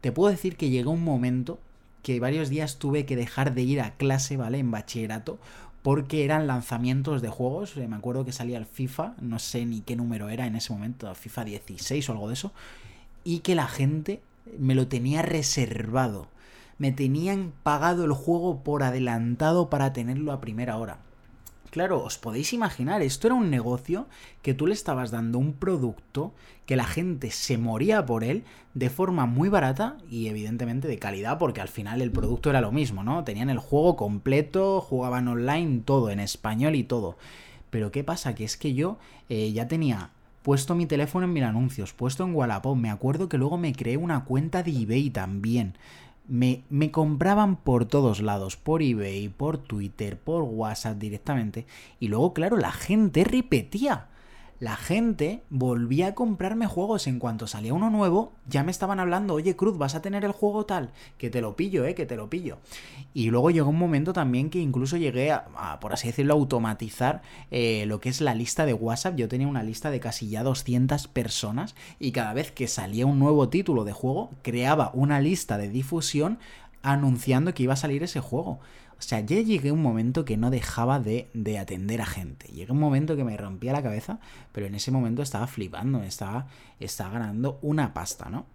Te 0.00 0.12
puedo 0.12 0.30
decir 0.30 0.56
que 0.56 0.70
llegó 0.70 0.92
un 0.92 1.02
momento 1.02 1.58
que 2.02 2.20
varios 2.20 2.48
días 2.48 2.78
tuve 2.78 3.06
que 3.06 3.16
dejar 3.16 3.54
de 3.54 3.62
ir 3.62 3.80
a 3.80 3.96
clase, 3.96 4.36
¿vale? 4.36 4.58
En 4.58 4.70
bachillerato, 4.70 5.38
porque 5.82 6.24
eran 6.24 6.46
lanzamientos 6.46 7.22
de 7.22 7.28
juegos. 7.28 7.76
Eh, 7.76 7.88
me 7.88 7.96
acuerdo 7.96 8.24
que 8.24 8.32
salía 8.32 8.58
el 8.58 8.66
FIFA, 8.66 9.14
no 9.20 9.38
sé 9.38 9.64
ni 9.66 9.80
qué 9.80 9.96
número 9.96 10.28
era 10.28 10.46
en 10.46 10.56
ese 10.56 10.72
momento, 10.72 11.12
FIFA 11.14 11.44
16 11.44 12.08
o 12.08 12.12
algo 12.12 12.28
de 12.28 12.34
eso, 12.34 12.52
y 13.24 13.40
que 13.40 13.54
la 13.54 13.66
gente 13.66 14.20
me 14.58 14.74
lo 14.74 14.88
tenía 14.88 15.22
reservado. 15.22 16.28
Me 16.78 16.92
tenían 16.92 17.52
pagado 17.62 18.04
el 18.04 18.12
juego 18.12 18.62
por 18.62 18.82
adelantado 18.82 19.68
para 19.68 19.92
tenerlo 19.92 20.32
a 20.32 20.40
primera 20.40 20.76
hora. 20.76 20.98
Claro, 21.70 22.02
os 22.02 22.16
podéis 22.16 22.52
imaginar, 22.54 23.02
esto 23.02 23.26
era 23.26 23.34
un 23.34 23.50
negocio 23.50 24.06
que 24.40 24.54
tú 24.54 24.66
le 24.66 24.72
estabas 24.72 25.10
dando 25.10 25.38
un 25.38 25.52
producto 25.52 26.32
que 26.64 26.76
la 26.76 26.84
gente 26.84 27.30
se 27.30 27.58
moría 27.58 28.06
por 28.06 28.24
él 28.24 28.44
de 28.72 28.88
forma 28.88 29.26
muy 29.26 29.50
barata 29.50 29.98
y 30.10 30.28
evidentemente 30.28 30.88
de 30.88 30.98
calidad 30.98 31.38
porque 31.38 31.60
al 31.60 31.68
final 31.68 32.00
el 32.00 32.10
producto 32.10 32.48
era 32.48 32.62
lo 32.62 32.72
mismo, 32.72 33.04
¿no? 33.04 33.22
Tenían 33.24 33.50
el 33.50 33.58
juego 33.58 33.96
completo, 33.96 34.80
jugaban 34.80 35.28
online, 35.28 35.82
todo, 35.84 36.10
en 36.10 36.20
español 36.20 36.74
y 36.74 36.84
todo. 36.84 37.16
Pero 37.70 37.90
¿qué 37.90 38.02
pasa? 38.02 38.34
Que 38.34 38.44
es 38.44 38.56
que 38.56 38.72
yo 38.72 38.98
eh, 39.28 39.52
ya 39.52 39.68
tenía 39.68 40.10
puesto 40.42 40.74
mi 40.74 40.86
teléfono 40.86 41.26
en 41.26 41.34
mis 41.34 41.42
anuncios, 41.42 41.92
puesto 41.92 42.24
en 42.24 42.34
Wallapop, 42.34 42.76
me 42.76 42.90
acuerdo 42.90 43.28
que 43.28 43.36
luego 43.36 43.58
me 43.58 43.74
creé 43.74 43.98
una 43.98 44.24
cuenta 44.24 44.62
de 44.62 44.70
eBay 44.70 45.10
también 45.10 45.74
me, 46.28 46.64
me, 46.70 46.90
compraban 46.90 47.56
por 47.56 47.86
todos 47.86 48.20
lados, 48.20 48.56
por 48.56 48.82
eBay, 48.82 49.28
por 49.28 49.58
Twitter, 49.58 50.18
por 50.18 50.42
WhatsApp 50.42 50.98
directamente. 50.98 51.66
Y 51.98 52.08
luego, 52.08 52.32
claro, 52.34 52.56
la 52.56 52.72
gente 52.72 53.24
repetía 53.24 54.08
la 54.60 54.76
gente 54.76 55.42
volvía 55.50 56.08
a 56.08 56.14
comprarme 56.14 56.66
juegos 56.66 57.06
en 57.06 57.18
cuanto 57.18 57.46
salía 57.46 57.74
uno 57.74 57.90
nuevo, 57.90 58.32
ya 58.48 58.64
me 58.64 58.70
estaban 58.70 58.98
hablando, 58.98 59.34
oye 59.34 59.56
Cruz, 59.56 59.78
vas 59.78 59.94
a 59.94 60.02
tener 60.02 60.24
el 60.24 60.32
juego 60.32 60.66
tal, 60.66 60.90
que 61.16 61.30
te 61.30 61.40
lo 61.40 61.54
pillo, 61.54 61.84
eh, 61.84 61.94
que 61.94 62.06
te 62.06 62.16
lo 62.16 62.28
pillo. 62.28 62.58
Y 63.14 63.30
luego 63.30 63.50
llegó 63.50 63.70
un 63.70 63.78
momento 63.78 64.12
también 64.12 64.50
que 64.50 64.58
incluso 64.58 64.96
llegué 64.96 65.30
a, 65.30 65.78
por 65.80 65.92
así 65.92 66.08
decirlo, 66.08 66.34
automatizar 66.34 67.22
eh, 67.50 67.84
lo 67.86 68.00
que 68.00 68.08
es 68.08 68.20
la 68.20 68.34
lista 68.34 68.66
de 68.66 68.74
WhatsApp. 68.74 69.16
Yo 69.16 69.28
tenía 69.28 69.46
una 69.46 69.62
lista 69.62 69.90
de 69.90 70.00
casi 70.00 70.28
ya 70.28 70.42
200 70.42 71.08
personas 71.08 71.74
y 71.98 72.12
cada 72.12 72.32
vez 72.32 72.50
que 72.50 72.66
salía 72.66 73.06
un 73.06 73.18
nuevo 73.18 73.48
título 73.48 73.84
de 73.84 73.92
juego, 73.92 74.30
creaba 74.42 74.90
una 74.94 75.20
lista 75.20 75.58
de 75.58 75.68
difusión 75.68 76.38
anunciando 76.82 77.54
que 77.54 77.62
iba 77.62 77.74
a 77.74 77.76
salir 77.76 78.02
ese 78.02 78.20
juego. 78.20 78.60
O 78.98 79.02
sea, 79.02 79.20
ya 79.20 79.40
llegué 79.40 79.70
un 79.70 79.82
momento 79.82 80.24
que 80.24 80.36
no 80.36 80.50
dejaba 80.50 80.98
de, 80.98 81.30
de, 81.32 81.58
atender 81.58 82.00
a 82.00 82.06
gente. 82.06 82.48
Llegué 82.48 82.72
un 82.72 82.80
momento 82.80 83.16
que 83.16 83.22
me 83.22 83.36
rompía 83.36 83.72
la 83.72 83.82
cabeza, 83.82 84.18
pero 84.50 84.66
en 84.66 84.74
ese 84.74 84.90
momento 84.90 85.22
estaba 85.22 85.46
flipando, 85.46 86.02
estaba, 86.02 86.48
estaba 86.80 87.10
ganando 87.10 87.60
una 87.62 87.94
pasta, 87.94 88.28
¿no? 88.28 88.46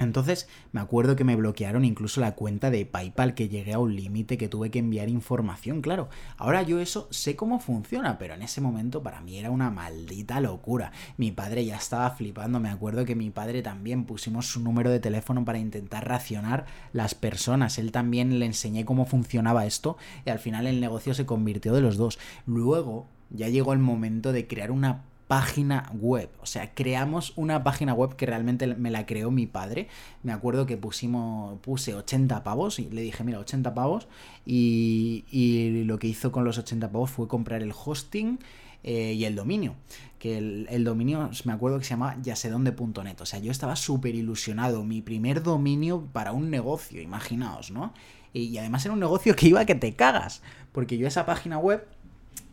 Entonces 0.00 0.48
me 0.72 0.80
acuerdo 0.80 1.14
que 1.14 1.24
me 1.24 1.36
bloquearon 1.36 1.84
incluso 1.84 2.22
la 2.22 2.34
cuenta 2.34 2.70
de 2.70 2.86
PayPal, 2.86 3.34
que 3.34 3.50
llegué 3.50 3.74
a 3.74 3.78
un 3.78 3.94
límite 3.94 4.38
que 4.38 4.48
tuve 4.48 4.70
que 4.70 4.78
enviar 4.78 5.10
información, 5.10 5.82
claro. 5.82 6.08
Ahora 6.38 6.62
yo 6.62 6.80
eso 6.80 7.06
sé 7.10 7.36
cómo 7.36 7.60
funciona, 7.60 8.18
pero 8.18 8.32
en 8.32 8.40
ese 8.40 8.62
momento 8.62 9.02
para 9.02 9.20
mí 9.20 9.38
era 9.38 9.50
una 9.50 9.70
maldita 9.70 10.40
locura. 10.40 10.92
Mi 11.18 11.32
padre 11.32 11.66
ya 11.66 11.76
estaba 11.76 12.10
flipando, 12.12 12.60
me 12.60 12.70
acuerdo 12.70 13.04
que 13.04 13.14
mi 13.14 13.28
padre 13.28 13.60
también 13.62 14.06
pusimos 14.06 14.46
su 14.46 14.60
número 14.60 14.90
de 14.90 15.00
teléfono 15.00 15.44
para 15.44 15.58
intentar 15.58 16.08
racionar 16.08 16.64
las 16.94 17.14
personas. 17.14 17.78
Él 17.78 17.92
también 17.92 18.38
le 18.38 18.46
enseñé 18.46 18.86
cómo 18.86 19.04
funcionaba 19.04 19.66
esto 19.66 19.98
y 20.24 20.30
al 20.30 20.38
final 20.38 20.66
el 20.66 20.80
negocio 20.80 21.12
se 21.12 21.26
convirtió 21.26 21.74
de 21.74 21.82
los 21.82 21.98
dos. 21.98 22.18
Luego 22.46 23.06
ya 23.28 23.48
llegó 23.48 23.74
el 23.74 23.78
momento 23.78 24.32
de 24.32 24.46
crear 24.46 24.70
una 24.70 25.04
página 25.30 25.88
web. 25.94 26.28
O 26.42 26.46
sea, 26.46 26.74
creamos 26.74 27.34
una 27.36 27.62
página 27.62 27.94
web 27.94 28.16
que 28.16 28.26
realmente 28.26 28.66
me 28.66 28.90
la 28.90 29.06
creó 29.06 29.30
mi 29.30 29.46
padre. 29.46 29.86
Me 30.24 30.32
acuerdo 30.32 30.66
que 30.66 30.76
pusimos, 30.76 31.56
puse 31.60 31.94
80 31.94 32.42
pavos 32.42 32.80
y 32.80 32.90
le 32.90 33.02
dije, 33.02 33.22
mira, 33.22 33.38
80 33.38 33.72
pavos. 33.72 34.08
Y, 34.44 35.84
lo 35.86 36.00
que 36.00 36.08
hizo 36.08 36.32
con 36.32 36.42
los 36.42 36.58
80 36.58 36.90
pavos 36.90 37.12
fue 37.12 37.28
comprar 37.28 37.62
el 37.62 37.72
hosting. 37.72 38.40
Eh, 38.82 39.12
y 39.12 39.24
el 39.24 39.36
dominio. 39.36 39.76
Que 40.18 40.38
el, 40.38 40.82
dominio, 40.82 41.30
me 41.44 41.52
acuerdo 41.52 41.78
que 41.78 41.84
se 41.84 41.90
llama 41.90 42.16
yasedonde.net. 42.20 43.20
O 43.20 43.24
sea, 43.26 43.38
yo 43.38 43.52
estaba 43.52 43.76
súper 43.76 44.16
ilusionado. 44.16 44.82
Mi 44.82 45.00
primer 45.00 45.44
dominio 45.44 46.08
para 46.12 46.32
un 46.32 46.50
negocio, 46.50 47.00
imaginaos, 47.00 47.70
¿no? 47.70 47.94
Y, 48.32 48.46
y, 48.46 48.58
además 48.58 48.84
era 48.84 48.94
un 48.94 49.00
negocio 49.00 49.36
que 49.36 49.46
iba 49.46 49.64
que 49.64 49.76
te 49.76 49.94
cagas. 49.94 50.42
Porque 50.72 50.98
yo 50.98 51.06
esa 51.06 51.24
página 51.24 51.56
web 51.58 51.86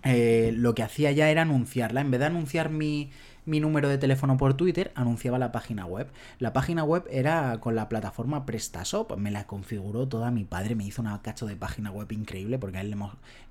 eh, 0.04 0.54
lo 0.56 0.76
que 0.76 0.84
hacía 0.84 1.12
ya 1.12 1.30
era 1.30 1.42
anunciarla. 1.44 2.02
En 2.02 2.12
vez 2.12 2.20
de 2.20 2.28
anunciar 2.28 2.70
mi, 2.70 3.10
mi 3.48 3.62
número 3.62 3.88
de 3.88 3.98
teléfono 3.98 4.36
por 4.36 4.56
Twitter, 4.56 4.92
anunciaba 4.94 5.40
la 5.40 5.54
página 5.54 5.86
web. 5.86 6.10
La 6.38 6.52
página 6.52 6.84
web 6.84 7.06
era 7.10 7.60
con 7.62 7.76
la 7.76 7.88
plataforma 7.88 8.46
PrestaShop, 8.46 9.18
me 9.18 9.32
la 9.32 9.48
configuró 9.48 10.06
toda 10.08 10.32
mi 10.32 10.44
padre, 10.44 10.76
me 10.76 10.86
hizo 10.86 11.02
una 11.02 11.22
cacho 11.22 11.46
de 11.46 11.56
página 11.56 11.90
web 11.90 12.12
increíble 12.12 12.60
porque 12.60 12.78
a 12.78 12.82
él 12.82 12.92
le, 12.92 12.98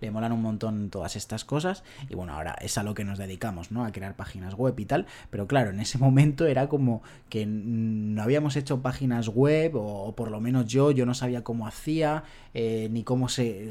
le 0.03 0.11
molan 0.11 0.33
un 0.33 0.43
montón 0.43 0.91
todas 0.91 1.17
estas 1.17 1.47
cosas 1.47 1.83
y 2.11 2.15
bueno, 2.15 2.35
ahora 2.35 2.55
es 2.61 2.77
a 2.77 2.83
lo 2.83 2.93
que 2.93 3.05
nos 3.05 3.17
dedicamos, 3.19 3.73
¿no? 3.73 3.87
A 3.87 3.93
crear 3.93 4.17
páginas 4.17 4.55
web 4.55 4.79
y 4.79 4.85
tal, 4.85 5.07
pero 5.31 5.47
claro, 5.47 5.71
en 5.71 5.81
ese 5.81 5.97
momento 6.07 6.45
era 6.45 6.69
como 6.69 7.03
que 7.31 7.47
no 7.47 8.23
habíamos 8.23 8.57
hecho 8.57 8.83
páginas 8.83 9.29
web 9.29 9.77
o, 9.77 10.15
por 10.15 10.31
lo 10.31 10.43
menos 10.43 10.67
yo, 10.67 10.91
yo 10.91 11.07
no 11.07 11.15
sabía 11.15 11.43
cómo 11.43 11.67
hacía, 11.67 12.23
eh, 12.59 12.89
ni 12.91 13.05
cómo 13.05 13.29
se, 13.29 13.71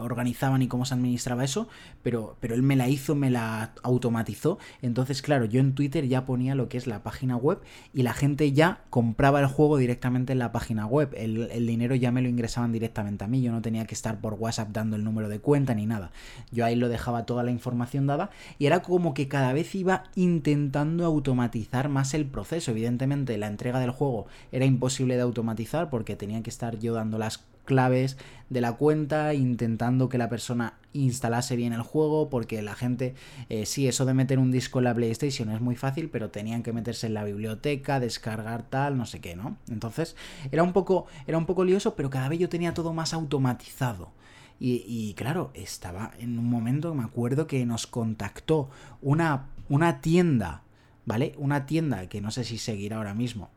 organizaba, 0.00 0.58
ni 0.58 0.66
cómo 0.66 0.84
se 0.84 0.94
administraba 0.94 1.44
eso, 1.44 1.68
pero, 2.02 2.36
pero 2.40 2.56
él 2.56 2.64
me 2.64 2.74
la 2.74 2.88
hizo, 2.88 3.14
me 3.14 3.30
la 3.30 3.74
automatizó, 3.84 4.58
entonces 4.82 5.22
claro, 5.22 5.44
yo 5.44 5.60
en 5.60 5.76
Twitter 5.76 6.08
ya 6.08 6.26
ponía 6.26 6.56
lo 6.56 6.68
que 6.68 6.76
es 6.76 6.88
la 6.88 7.04
página 7.04 7.36
web 7.36 7.60
y 7.92 8.02
la 8.02 8.12
gente 8.12 8.50
ya 8.50 8.80
compraba 8.90 9.38
el 9.38 9.46
juego 9.46 9.76
directamente 9.76 10.32
en 10.32 10.40
la 10.40 10.50
página 10.50 10.84
web. 10.84 11.14
El, 11.16 11.64
dinero 11.64 11.94
ya 11.94 12.10
me 12.10 12.22
lo 12.22 12.28
ingresaban 12.28 12.72
directamente 12.72 13.22
a 13.22 13.28
mí. 13.28 13.40
Yo 13.40 13.52
no 13.52 13.62
tenía 13.62 13.86
que 13.86 13.94
estar 13.94 14.20
por 14.20 14.34
WhatsApp 14.34 14.70
dando 14.72 14.96
el 14.96 15.04
número 15.04 15.28
de 15.28 15.38
cuenta 15.38 15.72
ni 15.72 15.86
nada. 15.86 16.10
Yo 16.50 16.64
ahí 16.64 16.74
lo 16.74 16.88
dejaba 16.88 17.26
toda 17.26 17.44
la 17.44 17.52
información 17.52 18.08
dada 18.08 18.30
y 18.58 18.66
era 18.66 18.82
como 18.82 19.14
que 19.14 19.28
cada 19.28 19.52
vez 19.52 19.72
iba 19.76 20.04
intentando 20.16 21.04
automatizar 21.04 21.88
más 21.88 22.14
el 22.14 22.26
proceso. 22.26 22.72
Evidentemente 22.72 23.38
la 23.38 23.46
entrega 23.46 23.78
del 23.78 23.92
juego 23.92 24.26
era 24.50 24.64
imposible 24.64 25.14
de 25.14 25.22
automatizar 25.22 25.88
porque 25.88 26.16
tenía 26.16 26.42
que 26.42 26.50
estar 26.50 26.80
yo 26.80 26.94
dando 26.94 27.16
las 27.16 27.44
claves 27.64 28.16
de 28.50 28.60
la 28.60 28.72
cuenta, 28.72 29.34
intentando 29.34 30.08
que 30.08 30.18
la 30.18 30.28
persona 30.28 30.74
instalase 30.92 31.56
bien 31.56 31.72
el 31.72 31.82
juego, 31.82 32.30
porque 32.30 32.62
la 32.62 32.74
gente, 32.74 33.14
eh, 33.48 33.66
sí, 33.66 33.88
eso 33.88 34.04
de 34.04 34.14
meter 34.14 34.38
un 34.38 34.52
disco 34.52 34.78
en 34.78 34.84
la 34.84 34.94
PlayStation 34.94 35.50
es 35.50 35.60
muy 35.60 35.76
fácil, 35.76 36.08
pero 36.08 36.30
tenían 36.30 36.62
que 36.62 36.72
meterse 36.72 37.08
en 37.08 37.14
la 37.14 37.24
biblioteca, 37.24 38.00
descargar 38.00 38.62
tal, 38.62 38.96
no 38.96 39.06
sé 39.06 39.20
qué, 39.20 39.34
¿no? 39.34 39.56
Entonces, 39.68 40.16
era 40.52 40.62
un 40.62 40.72
poco, 40.72 41.06
era 41.26 41.36
un 41.36 41.46
poco 41.46 41.64
lioso, 41.64 41.96
pero 41.96 42.10
cada 42.10 42.28
vez 42.28 42.38
yo 42.38 42.48
tenía 42.48 42.74
todo 42.74 42.92
más 42.92 43.12
automatizado. 43.12 44.12
Y, 44.60 45.12
claro, 45.14 45.50
estaba 45.52 46.12
en 46.18 46.38
un 46.38 46.48
momento, 46.48 46.94
me 46.94 47.04
acuerdo 47.04 47.46
que 47.46 47.66
nos 47.66 47.86
contactó 47.86 48.70
una, 49.02 49.48
una 49.68 50.00
tienda, 50.00 50.62
¿vale? 51.04 51.34
Una 51.36 51.66
tienda 51.66 52.08
que 52.08 52.22
no 52.22 52.30
sé 52.30 52.44
si 52.44 52.56
seguirá 52.56 52.96
ahora 52.96 53.14
mismo, 53.14 53.50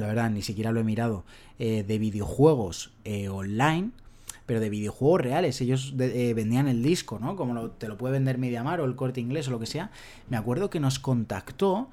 la 0.00 0.06
verdad 0.06 0.30
ni 0.30 0.42
siquiera 0.42 0.72
lo 0.72 0.80
he 0.80 0.84
mirado, 0.84 1.24
eh, 1.58 1.84
de 1.86 1.98
videojuegos 1.98 2.90
eh, 3.04 3.28
online, 3.28 3.90
pero 4.46 4.60
de 4.60 4.70
videojuegos 4.70 5.20
reales. 5.20 5.60
Ellos 5.60 5.94
eh, 5.98 6.32
vendían 6.34 6.68
el 6.68 6.82
disco, 6.82 7.18
¿no? 7.18 7.36
Como 7.36 7.70
te 7.72 7.86
lo 7.86 7.98
puede 7.98 8.14
vender 8.14 8.38
Mediamar 8.38 8.80
o 8.80 8.86
el 8.86 8.96
corte 8.96 9.20
inglés 9.20 9.46
o 9.48 9.50
lo 9.50 9.60
que 9.60 9.66
sea. 9.66 9.90
Me 10.28 10.36
acuerdo 10.36 10.70
que 10.70 10.80
nos 10.80 10.98
contactó 10.98 11.90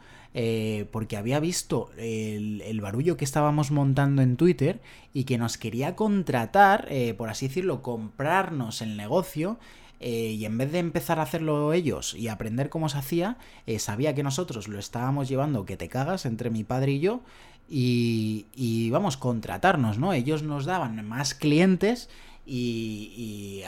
porque 0.92 1.18
había 1.18 1.40
visto 1.40 1.90
el, 1.98 2.80
barullo 2.80 3.18
que 3.18 3.26
estábamos 3.26 3.72
montando 3.72 4.22
en 4.22 4.38
Twitter 4.38 4.80
y 5.12 5.24
que 5.24 5.40
nos 5.40 5.58
quería 5.58 5.96
contratar, 5.96 6.90
por 7.18 7.30
así 7.30 7.48
decirlo, 7.48 7.82
comprarnos 7.82 8.84
el 8.84 8.98
negocio. 8.98 9.58
y 10.00 10.46
en 10.46 10.60
vez 10.60 10.72
de 10.72 10.78
empezar 10.78 11.18
a 11.18 11.24
hacerlo 11.24 11.74
ellos 11.74 12.14
y 12.14 12.28
aprender 12.28 12.70
cómo 12.70 12.88
se 12.88 13.00
hacía, 13.00 13.38
sabía 13.80 14.14
que 14.14 14.22
nosotros 14.22 14.68
lo 14.68 14.78
estábamos 14.78 15.28
llevando 15.28 15.66
que 15.66 15.76
te 15.76 15.90
cagas 15.90 16.28
entre 16.28 16.52
mi 16.52 16.64
padre 16.64 16.92
y 16.92 17.00
yo 17.00 17.22
y, 17.70 18.48
y 18.54 18.90
vamos, 18.90 19.18
contratarnos, 19.18 19.98
¿no? 19.98 20.14
Ellos 20.14 20.44
nos 20.44 20.66
daban 20.66 21.06
más 21.08 21.34
clientes 21.34 22.10
y, 22.50 23.64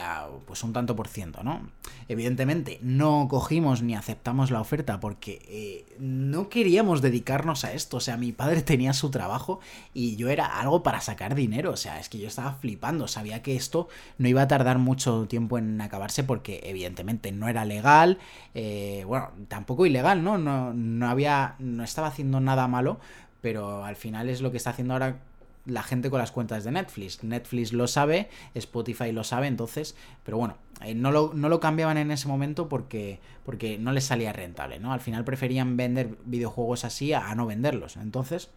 pues 0.46 0.64
un 0.64 0.72
tanto 0.72 0.96
por 0.96 1.06
ciento, 1.06 1.42
¿no? 1.42 1.68
Evidentemente 2.08 2.78
no 2.82 3.28
cogimos 3.28 3.82
ni 3.82 3.94
aceptamos 3.94 4.50
la 4.50 4.60
oferta 4.60 4.98
porque 5.00 5.42
eh, 5.48 5.96
no 5.98 6.48
queríamos 6.48 7.02
dedicarnos 7.02 7.64
a 7.64 7.74
esto, 7.74 7.98
o 7.98 8.00
sea, 8.00 8.16
mi 8.16 8.32
padre 8.32 8.62
tenía 8.62 8.94
su 8.94 9.10
trabajo 9.10 9.60
y 9.92 10.16
yo 10.16 10.30
era 10.30 10.60
algo 10.60 10.82
para 10.82 11.02
sacar 11.02 11.34
dinero, 11.34 11.72
o 11.72 11.76
sea, 11.76 12.00
es 12.00 12.08
que 12.08 12.18
yo 12.18 12.26
estaba 12.26 12.54
flipando, 12.54 13.06
sabía 13.06 13.42
que 13.42 13.54
esto 13.54 13.88
no 14.16 14.28
iba 14.28 14.42
a 14.42 14.48
tardar 14.48 14.78
mucho 14.78 15.26
tiempo 15.28 15.58
en 15.58 15.78
acabarse 15.80 16.24
porque 16.24 16.60
evidentemente 16.64 17.32
no 17.32 17.48
era 17.48 17.66
legal, 17.66 18.18
eh, 18.54 19.04
bueno, 19.06 19.28
tampoco 19.48 19.84
ilegal, 19.84 20.24
¿no? 20.24 20.38
No, 20.38 20.72
no 20.72 21.08
había, 21.08 21.54
no 21.58 21.84
estaba 21.84 22.08
haciendo 22.08 22.40
nada 22.40 22.66
malo, 22.66 22.98
pero 23.40 23.84
al 23.84 23.96
final 23.96 24.28
es 24.28 24.40
lo 24.40 24.50
que 24.50 24.56
está 24.56 24.70
haciendo 24.70 24.94
ahora 24.94 25.18
la 25.66 25.82
gente 25.82 26.10
con 26.10 26.18
las 26.18 26.32
cuentas 26.32 26.64
de 26.64 26.72
Netflix. 26.72 27.22
Netflix 27.22 27.72
lo 27.72 27.86
sabe, 27.86 28.28
Spotify 28.54 29.12
lo 29.12 29.24
sabe, 29.24 29.46
entonces, 29.46 29.94
pero 30.24 30.38
bueno, 30.38 30.56
eh, 30.82 30.94
no, 30.94 31.12
lo, 31.12 31.32
no, 31.34 31.48
lo, 31.48 31.60
cambiaban 31.60 31.98
en 31.98 32.10
ese 32.10 32.28
momento 32.28 32.68
porque, 32.68 33.20
porque 33.44 33.78
no 33.78 33.92
les 33.92 34.04
salía 34.04 34.32
rentable, 34.32 34.78
¿no? 34.78 34.92
Al 34.92 35.00
final 35.00 35.24
preferían 35.24 35.76
vender 35.76 36.16
videojuegos 36.24 36.84
así 36.84 37.12
a 37.12 37.34
no 37.34 37.46
venderlos. 37.46 37.96
Entonces, 37.96 38.50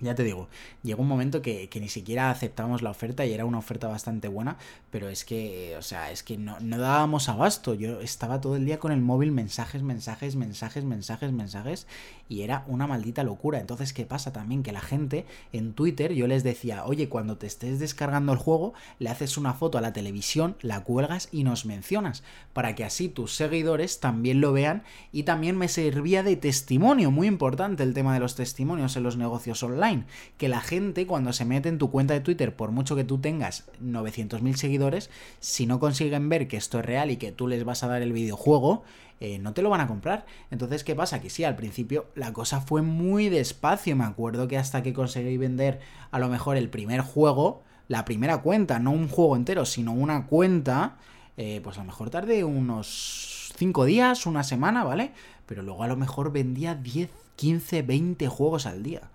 ya 0.00 0.14
te 0.14 0.24
digo, 0.24 0.48
llegó 0.82 1.02
un 1.02 1.08
momento 1.08 1.42
que, 1.42 1.68
ni 1.80 1.88
siquiera 1.88 2.30
aceptamos 2.30 2.82
la 2.82 2.90
oferta 2.90 3.24
y 3.26 3.32
era 3.32 3.44
una 3.44 3.58
oferta 3.58 3.88
bastante 3.88 4.28
buena, 4.28 4.56
pero 4.90 5.08
es 5.08 5.24
que, 5.24 5.74
o 5.78 5.82
sea, 5.82 6.10
es 6.10 6.22
que 6.22 6.38
no, 6.38 6.58
no, 6.60 6.78
dábamos 6.78 7.28
abasto. 7.28 7.74
Yo 7.74 8.00
estaba 8.00 8.40
todo 8.40 8.56
el 8.56 8.64
día 8.64 8.78
con 8.78 8.92
el 8.92 9.00
móvil, 9.00 9.32
mensajes, 9.32 9.82
mensajes, 9.82 10.36
mensajes, 10.36 10.84
mensajes, 10.84 11.32
mensajes, 11.32 11.86
y 12.28 12.42
era 12.42 12.64
una 12.66 12.86
maldita 12.86 13.22
locura. 13.24 13.60
Entonces, 13.60 13.92
¿qué 13.92 14.06
pasa 14.06 14.32
también? 14.32 14.62
Que 14.62 14.72
la 14.72 14.80
gente 14.80 15.26
en 15.52 15.74
Twitter, 15.74 16.12
yo 16.12 16.26
les 16.26 16.44
decía, 16.44 16.84
oye, 16.84 17.08
cuando 17.08 17.36
te 17.36 17.46
estés 17.46 17.78
descargando 17.78 18.32
el 18.32 18.38
juego, 18.38 18.72
le 18.98 19.10
haces 19.10 19.36
una 19.36 19.54
foto 19.54 19.78
a 19.78 19.80
la 19.80 19.92
televisión, 19.92 20.56
la 20.60 20.82
cuelgas 20.82 21.28
y 21.32 21.44
nos 21.44 21.66
mencionas, 21.66 22.22
para 22.52 22.74
que 22.74 22.84
así 22.84 23.08
tus 23.08 23.34
seguidores 23.34 24.00
también 24.00 24.40
lo 24.40 24.52
vean 24.52 24.82
y 25.12 25.24
también 25.24 25.56
me 25.56 25.68
servía 25.68 26.22
de 26.22 26.36
testimonio, 26.36 27.10
muy 27.10 27.26
importante 27.26 27.82
el 27.82 27.94
tema 27.94 28.14
de 28.14 28.20
los 28.20 28.34
testimonios 28.34 28.96
en 28.96 29.02
los 29.02 29.16
negocios 29.16 29.62
online 29.62 29.89
que 30.38 30.48
la 30.48 30.60
gente 30.60 31.06
cuando 31.06 31.32
se 31.32 31.44
mete 31.44 31.68
en 31.68 31.78
tu 31.78 31.90
cuenta 31.90 32.14
de 32.14 32.20
Twitter, 32.20 32.54
por 32.54 32.70
mucho 32.70 32.96
que 32.96 33.04
tú 33.04 33.18
tengas 33.18 33.70
900.000 33.82 34.54
seguidores, 34.54 35.10
si 35.38 35.66
no 35.66 35.78
consiguen 35.78 36.28
ver 36.28 36.48
que 36.48 36.56
esto 36.56 36.78
es 36.78 36.84
real 36.84 37.10
y 37.10 37.16
que 37.16 37.32
tú 37.32 37.48
les 37.48 37.64
vas 37.64 37.82
a 37.82 37.88
dar 37.88 38.02
el 38.02 38.12
videojuego, 38.12 38.82
eh, 39.20 39.38
no 39.38 39.52
te 39.52 39.60
lo 39.60 39.68
van 39.68 39.82
a 39.82 39.86
comprar. 39.86 40.24
Entonces, 40.50 40.82
¿qué 40.82 40.94
pasa? 40.94 41.20
Que 41.20 41.28
sí, 41.28 41.44
al 41.44 41.54
principio 41.54 42.06
la 42.14 42.32
cosa 42.32 42.60
fue 42.62 42.80
muy 42.80 43.28
despacio. 43.28 43.94
Me 43.94 44.04
acuerdo 44.04 44.48
que 44.48 44.56
hasta 44.56 44.82
que 44.82 44.94
conseguí 44.94 45.36
vender 45.36 45.80
a 46.10 46.18
lo 46.18 46.28
mejor 46.28 46.56
el 46.56 46.70
primer 46.70 47.02
juego, 47.02 47.62
la 47.86 48.06
primera 48.06 48.38
cuenta, 48.38 48.78
no 48.78 48.92
un 48.92 49.08
juego 49.08 49.36
entero, 49.36 49.66
sino 49.66 49.92
una 49.92 50.26
cuenta, 50.26 50.96
eh, 51.36 51.60
pues 51.62 51.76
a 51.76 51.80
lo 51.80 51.86
mejor 51.86 52.08
tardé 52.08 52.44
unos 52.44 53.52
5 53.56 53.84
días, 53.84 54.24
una 54.24 54.42
semana, 54.42 54.84
¿vale? 54.84 55.12
Pero 55.44 55.62
luego 55.62 55.82
a 55.82 55.88
lo 55.88 55.96
mejor 55.96 56.32
vendía 56.32 56.74
10, 56.74 57.10
15, 57.36 57.82
20 57.82 58.28
juegos 58.28 58.64
al 58.64 58.82
día. 58.82 59.10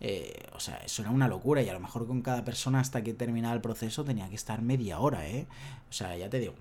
Eh, 0.00 0.48
o 0.54 0.60
sea, 0.60 0.76
eso 0.84 1.02
era 1.02 1.10
una 1.10 1.28
locura 1.28 1.62
y 1.62 1.68
a 1.68 1.72
lo 1.72 1.80
mejor 1.80 2.06
con 2.06 2.22
cada 2.22 2.44
persona 2.44 2.80
hasta 2.80 3.02
que 3.02 3.14
terminara 3.14 3.54
el 3.54 3.60
proceso 3.62 4.04
tenía 4.04 4.28
que 4.28 4.34
estar 4.34 4.60
media 4.62 4.98
hora, 4.98 5.26
¿eh? 5.28 5.46
O 5.88 5.92
sea, 5.92 6.16
ya 6.16 6.28
te 6.28 6.38
digo, 6.38 6.54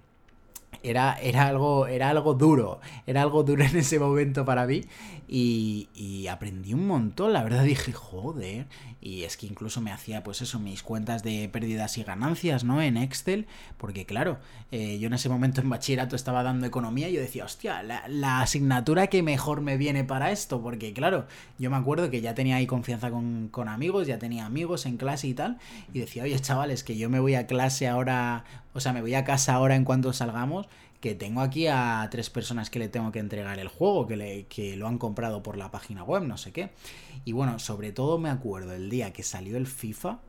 era, 0.83 1.17
era, 1.21 1.47
algo, 1.47 1.87
era 1.87 2.09
algo 2.09 2.33
duro, 2.33 2.79
era 3.05 3.21
algo 3.21 3.43
duro 3.43 3.63
en 3.63 3.75
ese 3.77 3.99
momento 3.99 4.45
para 4.45 4.65
mí 4.65 4.83
y, 5.27 6.27
aprendí 6.29 6.73
un 6.73 6.87
montón, 6.87 7.33
la 7.33 7.43
verdad 7.43 7.63
dije, 7.63 7.93
joder, 7.93 8.67
y 8.99 9.23
es 9.23 9.37
que 9.37 9.45
incluso 9.45 9.79
me 9.79 9.91
hacía 9.91 10.23
pues 10.23 10.41
eso, 10.41 10.59
mis 10.59 10.83
cuentas 10.83 11.23
de 11.23 11.47
pérdidas 11.49 11.97
y 11.97 12.03
ganancias, 12.03 12.63
¿no? 12.63 12.81
En 12.81 12.97
Excel, 12.97 13.47
porque 13.77 14.05
claro, 14.05 14.39
eh, 14.71 14.97
yo 14.99 15.07
en 15.07 15.13
ese 15.13 15.29
momento 15.29 15.61
en 15.61 15.69
bachillerato 15.69 16.15
estaba 16.15 16.43
dando 16.43 16.65
economía 16.65 17.09
y 17.09 17.13
yo 17.13 17.21
decía, 17.21 17.45
hostia, 17.45 17.83
la, 17.83 18.07
la, 18.07 18.41
asignatura 18.41 19.07
que 19.07 19.23
mejor 19.23 19.61
me 19.61 19.77
viene 19.77 20.03
para 20.03 20.31
esto, 20.31 20.61
porque 20.61 20.93
claro, 20.93 21.27
yo 21.57 21.69
me 21.69 21.77
acuerdo 21.77 22.09
que 22.09 22.21
ya 22.21 22.33
tenía 22.33 22.57
ahí 22.57 22.67
confianza 22.67 23.11
con, 23.11 23.49
con 23.49 23.69
amigos, 23.69 24.07
ya 24.07 24.19
tenía 24.19 24.45
amigos 24.45 24.85
en 24.85 24.97
clase 24.97 25.27
y 25.27 25.33
tal, 25.33 25.57
y 25.93 25.99
decía, 25.99 26.23
oye 26.23 26.39
chavales, 26.39 26.83
que 26.83 26.97
yo 26.97 27.09
me 27.09 27.19
voy 27.19 27.35
a 27.35 27.47
clase 27.47 27.87
ahora 27.87 28.43
o 28.75 28.81
sea, 28.81 28.91
me 28.91 28.99
voy 28.99 29.15
a 29.15 29.23
casa 29.23 29.53
ahora 29.53 29.77
en 29.77 29.85
cuanto 29.85 30.11
salgamos, 30.11 30.64
que 30.99 31.15
tengo 31.15 31.41
aquí 31.41 31.67
a 31.67 32.07
tres 32.11 32.29
personas 32.29 32.69
que 32.69 32.79
le 32.79 32.89
tengo 32.89 33.11
que 33.11 33.19
entregar 33.19 33.59
el 33.59 33.67
juego, 33.67 34.07
que, 34.07 34.17
le, 34.17 34.45
que 34.45 34.75
lo 34.75 34.87
han 34.87 34.97
comprado 34.97 35.43
por 35.43 35.57
la 35.57 35.71
página 35.71 36.03
web, 36.03 36.23
no 36.23 36.37
sé 36.37 36.51
qué. 36.51 36.71
Y 37.25 37.31
bueno, 37.31 37.59
sobre 37.59 37.91
todo 37.91 38.17
me 38.17 38.29
acuerdo 38.29 38.73
el 38.73 38.89
día 38.89 39.13
que 39.13 39.23
salió 39.23 39.57
el 39.57 39.67
FIFA, 39.67 40.19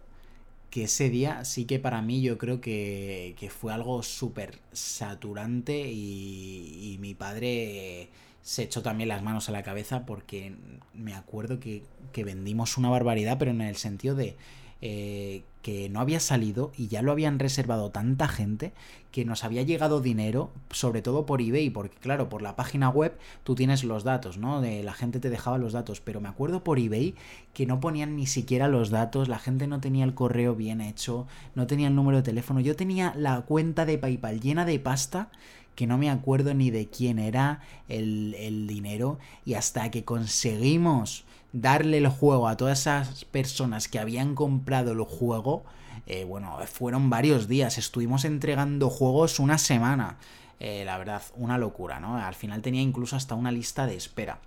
que 0.71 0.85
ese 0.85 1.09
día 1.09 1.45
sí 1.45 1.65
que 1.65 1.79
para 1.79 2.03
mí 2.03 2.21
yo 2.21 2.39
creo 2.39 2.61
que, 2.61 3.35
que 3.39 3.51
fue 3.51 3.73
algo 3.73 4.03
súper 4.03 4.59
saturante 4.73 5.91
y, 5.91 6.93
y 6.93 6.99
mi 6.99 7.15
padre 7.15 8.11
se 8.43 8.63
echó 8.63 8.81
también 8.81 9.09
las 9.09 9.23
manos 9.23 9.49
a 9.49 9.53
la 9.53 9.65
cabeza 9.65 10.07
porque 10.07 10.55
me 10.95 11.15
acuerdo 11.15 11.59
que, 11.59 11.83
que 12.13 12.23
vendimos 12.23 12.79
una 12.79 12.91
barbaridad, 12.91 13.39
pero 13.39 13.51
en 13.51 13.61
el 13.61 13.77
sentido 13.77 14.15
de 14.15 14.37
eh, 14.83 15.43
que 15.63 15.89
no 15.89 16.01
había 16.01 16.21
salido 16.21 16.71
y 16.77 16.87
ya 16.87 17.03
lo 17.03 17.11
habían 17.11 17.41
reservado 17.41 17.91
tanta 17.91 18.29
gente 18.29 18.73
que 19.11 19.25
nos 19.25 19.43
había 19.43 19.63
llegado 19.63 20.01
dinero, 20.01 20.53
sobre 20.71 21.03
todo 21.03 21.27
por 21.27 21.41
eBay, 21.41 21.71
porque 21.71 21.97
claro, 21.97 22.29
por 22.29 22.43
la 22.43 22.55
página 22.55 22.89
web 22.89 23.17
tú 23.43 23.55
tienes 23.55 23.83
los 23.83 24.05
datos, 24.05 24.39
¿no? 24.39 24.61
De 24.61 24.83
la 24.85 24.93
gente 24.93 25.19
te 25.19 25.31
dejaba 25.31 25.59
los 25.59 25.73
datos, 25.73 26.01
pero 26.01 26.21
me 26.21 26.29
acuerdo 26.29 26.63
por 26.63 26.79
eBay 26.79 27.15
que 27.53 27.67
no 27.67 27.81
ponían 27.81 28.15
ni 28.15 28.27
siquiera 28.27 28.69
los 28.69 28.91
datos, 28.91 29.29
la 29.29 29.39
gente 29.39 29.67
no 29.67 29.81
tenía 29.81 30.05
el 30.05 30.15
correo 30.15 30.55
bien 30.55 30.81
hecho, 30.81 31.27
no 31.55 31.67
tenía 31.67 31.89
el 31.89 31.97
número 31.97 32.19
de 32.19 32.23
teléfono, 32.23 32.61
yo 32.61 32.77
tenía 32.77 33.13
la 33.17 33.41
cuenta 33.41 33.87
de 33.87 33.99
PayPal 33.99 34.41
llena 34.41 34.67
de 34.67 34.79
pasta 34.79 35.31
que 35.75 35.87
no 35.87 35.99
me 35.99 36.11
acuerdo 36.11 36.55
ni 36.55 36.71
de 36.71 36.89
quién 36.89 37.19
era 37.19 37.61
el, 37.89 38.35
el 38.39 38.67
dinero 38.67 39.19
y 39.45 39.55
hasta 39.55 39.91
que 39.91 40.05
conseguimos 40.05 41.25
darle 41.61 41.99
el 41.99 42.09
juego 42.09 42.49
a 42.49 42.57
todas 42.57 42.81
esas 42.81 43.25
personas 43.25 43.89
que 43.89 43.99
habían 43.99 44.35
comprado 44.35 44.93
el 44.93 45.01
juego, 45.01 45.65
eh, 46.07 46.25
bueno, 46.25 46.59
fueron 46.71 47.09
varios 47.09 47.49
días, 47.49 47.79
estuvimos 47.79 48.25
entregando 48.25 48.91
juegos 48.91 49.41
una 49.41 49.59
semana. 49.59 50.19
Eh, 50.61 50.85
la 50.85 50.97
verdad, 50.99 51.23
una 51.37 51.59
locura, 51.59 52.01
¿no? 52.01 52.17
Al 52.17 52.35
final 52.35 52.63
tenía 52.63 52.81
incluso 52.81 53.17
hasta 53.17 53.35
una 53.35 53.53
lista 53.53 53.87
de 53.87 53.97
espera. 53.97 54.39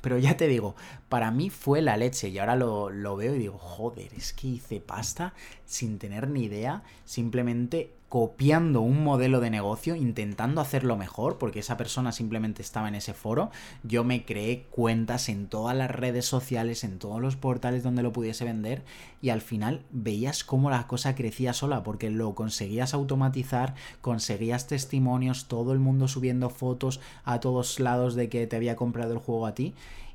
Pero 0.00 0.18
ya 0.18 0.36
te 0.36 0.48
digo, 0.48 0.74
para 1.08 1.30
mí 1.30 1.48
fue 1.48 1.80
la 1.80 1.96
leche 1.96 2.28
y 2.28 2.38
ahora 2.38 2.56
lo, 2.56 2.90
lo, 2.90 3.16
veo 3.16 3.36
y 3.36 3.38
digo, 3.38 3.58
joder, 3.58 4.12
es 4.14 4.32
que 4.32 4.48
hice 4.48 4.80
pasta 4.80 5.32
sin 5.64 5.98
tener 5.98 6.28
ni 6.28 6.44
idea, 6.44 6.82
simplemente 7.04 7.92
copiando 8.12 8.82
un 8.82 9.02
modelo 9.02 9.40
de 9.40 9.48
negocio, 9.48 9.96
intentando 9.96 10.60
hacerlo 10.60 10.98
mejor, 10.98 11.38
porque 11.38 11.60
esa 11.60 11.78
persona 11.78 12.12
simplemente 12.12 12.60
estaba 12.60 12.88
en 12.88 12.94
ese 12.94 13.14
foro. 13.14 13.50
Yo 13.84 14.04
me 14.04 14.26
creé 14.26 14.64
cuentas 14.64 15.30
en 15.30 15.46
todas 15.46 15.74
las 15.74 15.90
redes 15.90 16.26
sociales, 16.26 16.84
en 16.84 16.98
todos 16.98 17.22
los 17.22 17.36
portales 17.36 17.82
donde 17.82 18.02
lo 18.02 18.12
pudiese 18.12 18.44
vender, 18.44 18.82
y 19.22 19.30
al 19.30 19.40
final 19.40 19.80
veías 19.92 20.44
cómo 20.44 20.68
la 20.68 20.86
cosa 20.86 21.14
crecía 21.14 21.54
sola, 21.54 21.82
porque 21.84 22.10
lo 22.10 22.34
conseguías 22.34 22.92
automatizar, 22.92 23.76
conseguías 24.02 24.66
testimonios, 24.66 25.46
todo 25.46 25.72
el 25.72 25.78
mundo 25.78 26.06
subiendo 26.06 26.50
fotos 26.50 27.00
a 27.24 27.40
todos 27.40 27.80
lados 27.80 28.14
de 28.14 28.28
que 28.28 28.46
te 28.46 28.56
había 28.56 28.76
comprado 28.76 29.14
el 29.14 29.20
juego 29.20 29.46
a 29.46 29.54
ti 29.54 29.72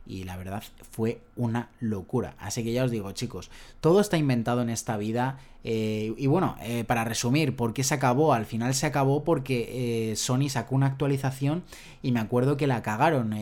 y 0.07 0.23
la 0.23 0.37
verdad 0.37 0.63
fue 0.91 1.21
una 1.35 1.69
locura. 1.79 2.35
Así 2.39 2.63
que 2.63 2.71
ya 2.71 2.83
os 2.83 2.91
digo, 2.91 3.11
chicos, 3.11 3.51
todo 3.81 3.99
está 3.99 4.17
inventado 4.17 4.61
en 4.61 4.69
esta 4.69 4.97
vida. 4.97 5.37
Eh, 5.69 6.13
y 6.15 6.27
bueno, 6.27 6.55
eh, 6.61 6.85
para 6.85 7.03
resumir, 7.03 7.57
¿por 7.57 7.73
qué 7.73 7.83
se 7.83 7.93
acabó? 7.93 8.31
Al 8.31 8.45
final 8.45 8.73
se 8.73 8.85
acabó 8.85 9.25
porque 9.25 10.11
eh, 10.11 10.15
Sony 10.15 10.47
sacó 10.47 10.75
una 10.75 10.85
actualización 10.85 11.65
y 12.01 12.13
me 12.13 12.21
acuerdo 12.21 12.55
que 12.55 12.67
la 12.67 12.81
cagaron. 12.81 13.35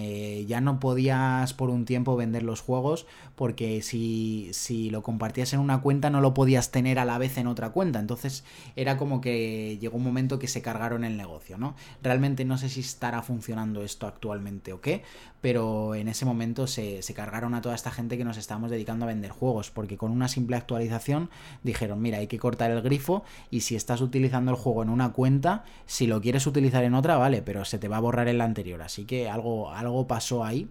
ya 0.47 0.59
no 0.59 0.79
podías 0.79 1.53
por 1.53 1.69
un 1.69 1.85
tiempo 1.85 2.15
vender 2.15 2.41
los 2.41 2.61
juegos 2.61 3.05
porque 3.35 3.83
si, 3.83 4.49
si 4.53 4.89
lo 4.89 5.03
compartías 5.03 5.53
en 5.53 5.59
una 5.59 5.81
cuenta 5.81 6.09
no 6.09 6.19
lo 6.19 6.33
podías 6.33 6.71
tener 6.71 6.97
a 6.97 7.05
la 7.05 7.19
vez 7.19 7.37
en 7.37 7.45
otra 7.45 7.69
cuenta. 7.69 7.99
Entonces 7.99 8.43
era 8.75 8.97
como 8.97 9.21
que 9.21 9.77
llegó 9.79 9.97
un 9.97 10.03
momento 10.03 10.39
que 10.39 10.47
se 10.47 10.63
cargaron 10.63 11.03
el 11.03 11.17
negocio, 11.17 11.59
¿no? 11.59 11.75
Realmente 12.01 12.43
no 12.43 12.57
sé 12.57 12.69
si 12.69 12.79
estará 12.79 13.21
funcionando 13.21 13.83
esto 13.83 14.07
actualmente 14.07 14.73
o 14.73 14.81
qué, 14.81 15.03
pero 15.41 15.93
en 15.93 16.07
ese 16.07 16.25
momento 16.25 16.65
se, 16.65 17.03
se 17.03 17.13
cargaron 17.13 17.53
a 17.53 17.61
toda 17.61 17.75
esta 17.75 17.91
gente 17.91 18.17
que 18.17 18.25
nos 18.25 18.37
estamos 18.37 18.71
dedicando 18.71 19.05
a 19.05 19.09
vender 19.09 19.29
juegos 19.29 19.69
porque 19.69 19.95
con 19.95 20.09
una 20.09 20.27
simple 20.27 20.55
actualización 20.55 21.29
dijeron, 21.61 22.01
mira, 22.01 22.14
hay 22.15 22.27
que 22.27 22.39
cortar 22.39 22.71
el 22.71 22.81
grifo 22.81 23.23
y 23.51 23.61
si 23.61 23.75
estás 23.75 24.01
utilizando 24.01 24.51
el 24.51 24.57
juego 24.57 24.83
en 24.83 24.89
una 24.89 25.11
cuenta, 25.11 25.63
si 25.85 26.07
lo 26.07 26.21
quieres 26.21 26.47
utilizar 26.47 26.83
en 26.83 26.93
otra, 26.93 27.17
vale, 27.17 27.41
pero 27.41 27.65
se 27.65 27.77
te 27.77 27.87
va 27.87 27.97
a 27.97 28.01
borrar 28.01 28.27
en 28.27 28.37
la 28.37 28.45
anterior. 28.45 28.81
Así 28.81 29.05
que 29.05 29.29
algo, 29.29 29.71
algo 29.71 30.07
pasó 30.07 30.43
ahí 30.43 30.67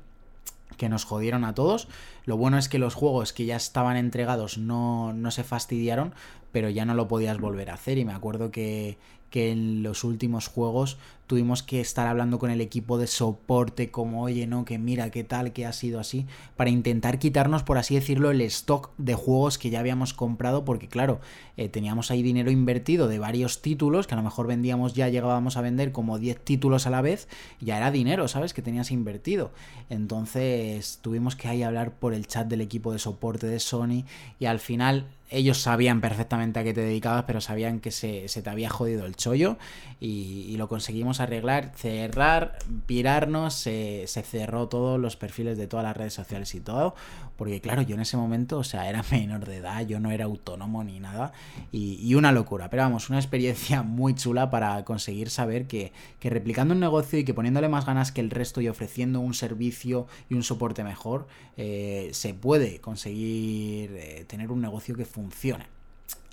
que 0.76 0.88
nos 0.88 1.04
jodieron 1.04 1.44
a 1.44 1.54
todos. 1.54 1.88
Lo 2.24 2.36
bueno 2.36 2.58
es 2.58 2.68
que 2.68 2.78
los 2.78 2.94
juegos 2.94 3.32
que 3.32 3.46
ya 3.46 3.56
estaban 3.56 3.96
entregados 3.96 4.58
no, 4.58 5.12
no 5.12 5.30
se 5.30 5.44
fastidiaron, 5.44 6.14
pero 6.52 6.70
ya 6.70 6.84
no 6.84 6.94
lo 6.94 7.08
podías 7.08 7.38
volver 7.38 7.70
a 7.70 7.74
hacer. 7.74 7.98
Y 7.98 8.04
me 8.04 8.12
acuerdo 8.12 8.50
que, 8.50 8.98
que 9.30 9.50
en 9.50 9.82
los 9.82 10.04
últimos 10.04 10.48
juegos 10.48 10.98
tuvimos 11.26 11.62
que 11.62 11.80
estar 11.80 12.06
hablando 12.06 12.38
con 12.38 12.50
el 12.50 12.60
equipo 12.60 12.98
de 12.98 13.06
soporte 13.06 13.90
como, 13.90 14.22
oye, 14.22 14.46
no, 14.46 14.64
que 14.64 14.78
mira, 14.78 15.10
qué 15.10 15.24
tal, 15.24 15.52
que 15.52 15.66
ha 15.66 15.72
sido 15.72 16.00
así, 16.00 16.26
para 16.56 16.70
intentar 16.70 17.18
quitarnos, 17.18 17.62
por 17.62 17.78
así 17.78 17.94
decirlo, 17.94 18.30
el 18.30 18.40
stock 18.42 18.90
de 18.98 19.14
juegos 19.14 19.58
que 19.58 19.70
ya 19.70 19.80
habíamos 19.80 20.14
comprado, 20.14 20.64
porque 20.64 20.88
claro, 20.88 21.20
eh, 21.56 21.68
teníamos 21.68 22.10
ahí 22.10 22.22
dinero 22.22 22.50
invertido 22.50 23.08
de 23.08 23.18
varios 23.18 23.62
títulos, 23.62 24.06
que 24.06 24.14
a 24.14 24.16
lo 24.16 24.22
mejor 24.22 24.46
vendíamos 24.46 24.94
ya, 24.94 25.08
llegábamos 25.08 25.56
a 25.56 25.60
vender 25.60 25.92
como 25.92 26.18
10 26.18 26.40
títulos 26.44 26.86
a 26.86 26.90
la 26.90 27.00
vez, 27.00 27.28
ya 27.60 27.76
era 27.76 27.90
dinero, 27.90 28.28
¿sabes? 28.28 28.54
Que 28.54 28.62
tenías 28.62 28.90
invertido. 28.90 29.52
Entonces 29.90 30.98
tuvimos 31.02 31.36
que 31.36 31.48
ahí 31.48 31.62
hablar 31.62 31.92
por 31.92 32.14
el 32.14 32.26
chat 32.26 32.46
del 32.48 32.60
equipo 32.60 32.92
de 32.92 32.98
soporte 32.98 33.46
de 33.46 33.60
Sony 33.60 34.04
y 34.38 34.46
al 34.46 34.58
final 34.58 35.06
ellos 35.30 35.58
sabían 35.58 36.00
perfectamente 36.00 36.60
a 36.60 36.64
qué 36.64 36.72
te 36.74 36.82
dedicabas, 36.82 37.24
pero 37.26 37.40
sabían 37.40 37.80
que 37.80 37.90
se, 37.90 38.26
te 38.28 38.50
había 38.50 38.70
jodido 38.70 39.06
el 39.06 39.16
chollo 39.16 39.56
y, 40.00 40.54
lo 40.56 40.68
conseguimos 40.68 41.13
arreglar, 41.20 41.72
cerrar, 41.74 42.58
pirarnos, 42.86 43.54
se, 43.54 44.06
cerró 44.06 44.68
todos 44.68 44.98
los 45.00 45.16
perfiles 45.16 45.58
de 45.58 45.66
todas 45.66 45.84
las 45.84 45.96
redes 45.96 46.14
sociales 46.14 46.54
y 46.54 46.60
todo, 46.60 46.94
porque 47.36 47.60
claro, 47.60 47.82
yo 47.82 47.94
en 47.94 48.00
ese 48.00 48.16
momento, 48.16 48.58
o 48.58 48.64
sea, 48.64 48.88
era 48.88 49.04
menor 49.10 49.44
de 49.44 49.56
edad, 49.56 49.86
yo 49.86 50.00
no 50.00 50.10
era 50.10 50.24
autónomo 50.24 50.84
ni 50.84 51.00
nada 51.00 51.32
y, 51.72 52.14
una 52.14 52.32
locura, 52.32 52.70
pero 52.70 52.82
vamos, 52.82 53.10
una 53.10 53.18
experiencia 53.18 53.82
muy 53.84 54.14
chula 54.14 54.50
para 54.50 54.84
conseguir 54.84 55.30
saber 55.30 55.66
que, 55.66 55.92
que 56.20 56.30
replicando 56.30 56.74
un 56.74 56.80
negocio 56.80 57.18
y 57.18 57.24
que 57.24 57.34
poniéndole 57.34 57.68
más 57.68 57.86
ganas 57.86 58.12
que 58.12 58.20
el 58.20 58.30
resto 58.30 58.60
y 58.60 58.68
ofreciendo 58.68 59.20
un 59.20 59.34
servicio 59.34 60.06
y 60.28 60.34
un 60.34 60.42
soporte 60.42 60.84
mejor, 60.84 61.26
eh, 61.56 62.10
se 62.12 62.34
puede 62.34 62.80
conseguir 62.80 63.92
eh, 63.96 64.24
tener 64.26 64.50
un 64.50 64.60
negocio 64.60 64.94
que 64.96 65.04
funcione. 65.04 65.73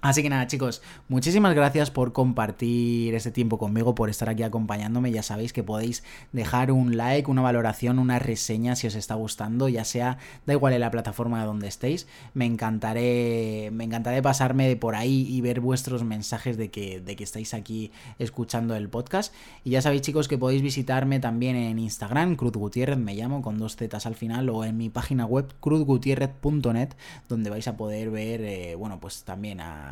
Así 0.02 0.24
que 0.24 0.32
nada 0.32 0.48
chicos, 0.48 0.82
muchísimas 1.10 1.54
gracias 1.54 1.92
por 1.92 2.12
compartir 2.12 3.14
este 3.14 3.30
tiempo 3.30 3.60
conmigo, 3.60 3.94
por 3.94 4.10
estar 4.10 4.30
aquí 4.30 4.42
acompañándome. 4.42 5.12
Ya 5.12 5.22
sabéis 5.22 5.54
que 5.54 5.62
podéis 5.62 6.04
dejar 6.32 6.72
un 6.72 6.98
like, 6.98 7.30
una 7.30 7.44
valoración, 7.44 8.00
una 8.00 8.18
reseña 8.18 8.76
si 8.76 8.88
os 8.88 8.96
está 8.96 9.14
gustando, 9.14 9.70
ya 9.70 9.86
sea, 9.86 10.18
da 10.48 10.54
igual 10.54 10.74
en 10.74 10.80
la 10.80 10.90
plataforma 10.90 11.40
de 11.42 11.46
donde 11.46 11.68
estéis. 11.68 12.08
Me 12.34 12.48
encantaré, 12.48 13.70
me 13.72 13.84
encantaré 13.84 14.24
pasarme 14.24 14.76
por 14.76 14.96
ahí 14.96 15.28
y 15.30 15.40
ver 15.42 15.60
vuestros 15.60 16.04
mensajes 16.04 16.58
de 16.58 16.72
que, 16.72 17.00
de 17.00 17.16
que 17.16 17.24
estáis 17.24 17.54
aquí 17.54 17.92
escuchando 18.18 18.76
el 18.76 18.90
podcast. 18.90 19.36
Y 19.64 19.70
ya 19.70 19.84
sabéis 19.84 20.02
chicos 20.02 20.28
que 20.28 20.40
podéis 20.40 20.64
visitarme 20.64 21.20
también 21.20 21.56
en 21.56 21.78
Instagram, 21.78 22.38
Cruz 22.38 22.54
Gutiérrez, 22.54 22.98
me 22.98 23.14
llamo 23.14 23.44
con 23.44 23.60
dos 23.60 23.76
zetas 23.76 24.08
al 24.08 24.16
final, 24.16 24.50
o 24.50 24.66
en 24.66 24.78
mi 24.78 24.90
página 24.90 25.28
web 25.28 25.54
cruzgutierrez.net, 25.60 26.90
donde 27.30 27.52
vais 27.52 27.68
a 27.68 27.78
poder 27.78 28.10
ver, 28.10 28.42
eh, 28.42 28.74
bueno, 28.74 29.00
pues 29.00 29.24
también 29.24 29.62
a 29.62 29.91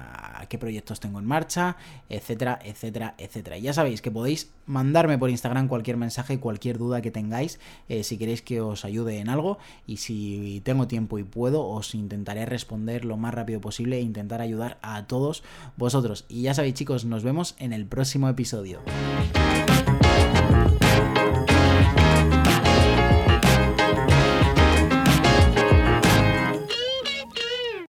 qué 0.50 0.58
proyectos 0.58 1.00
tengo 1.00 1.20
en 1.20 1.26
marcha, 1.26 1.78
etcétera, 2.10 2.60
etcétera, 2.64 3.16
etcétera. 3.18 3.58
Ya 3.58 3.74
sabéis 3.74 4.02
que 4.02 4.12
podéis 4.12 4.52
mandarme 4.66 5.18
por 5.18 5.30
Instagram 5.30 5.68
cualquier 5.68 5.98
mensaje, 5.98 6.40
cualquier 6.40 6.78
duda 6.78 7.02
que 7.02 7.12
tengáis, 7.12 7.60
eh, 7.88 8.04
si 8.04 8.18
queréis 8.18 8.42
que 8.42 8.62
os 8.62 8.86
ayude 8.86 9.20
en 9.20 9.30
algo 9.30 9.58
y 9.86 9.98
si 9.98 10.62
tengo 10.66 10.88
tiempo 10.88 11.20
y 11.20 11.24
puedo, 11.24 11.68
os 11.68 11.96
intentaré 11.96 12.46
responder 12.46 13.06
lo 13.06 13.18
más 13.18 13.34
rápido 13.34 13.62
posible 13.62 13.98
e 13.98 14.02
intentar 14.02 14.42
ayudar 14.42 14.78
a 14.82 15.08
todos 15.08 15.44
vosotros. 15.78 16.26
Y 16.28 16.44
ya 16.44 16.54
sabéis 16.54 16.74
chicos, 16.76 17.06
nos 17.06 17.24
vemos 17.24 17.56
en 17.60 17.74
el 17.74 17.86
próximo 17.86 18.30
episodio. 18.30 18.82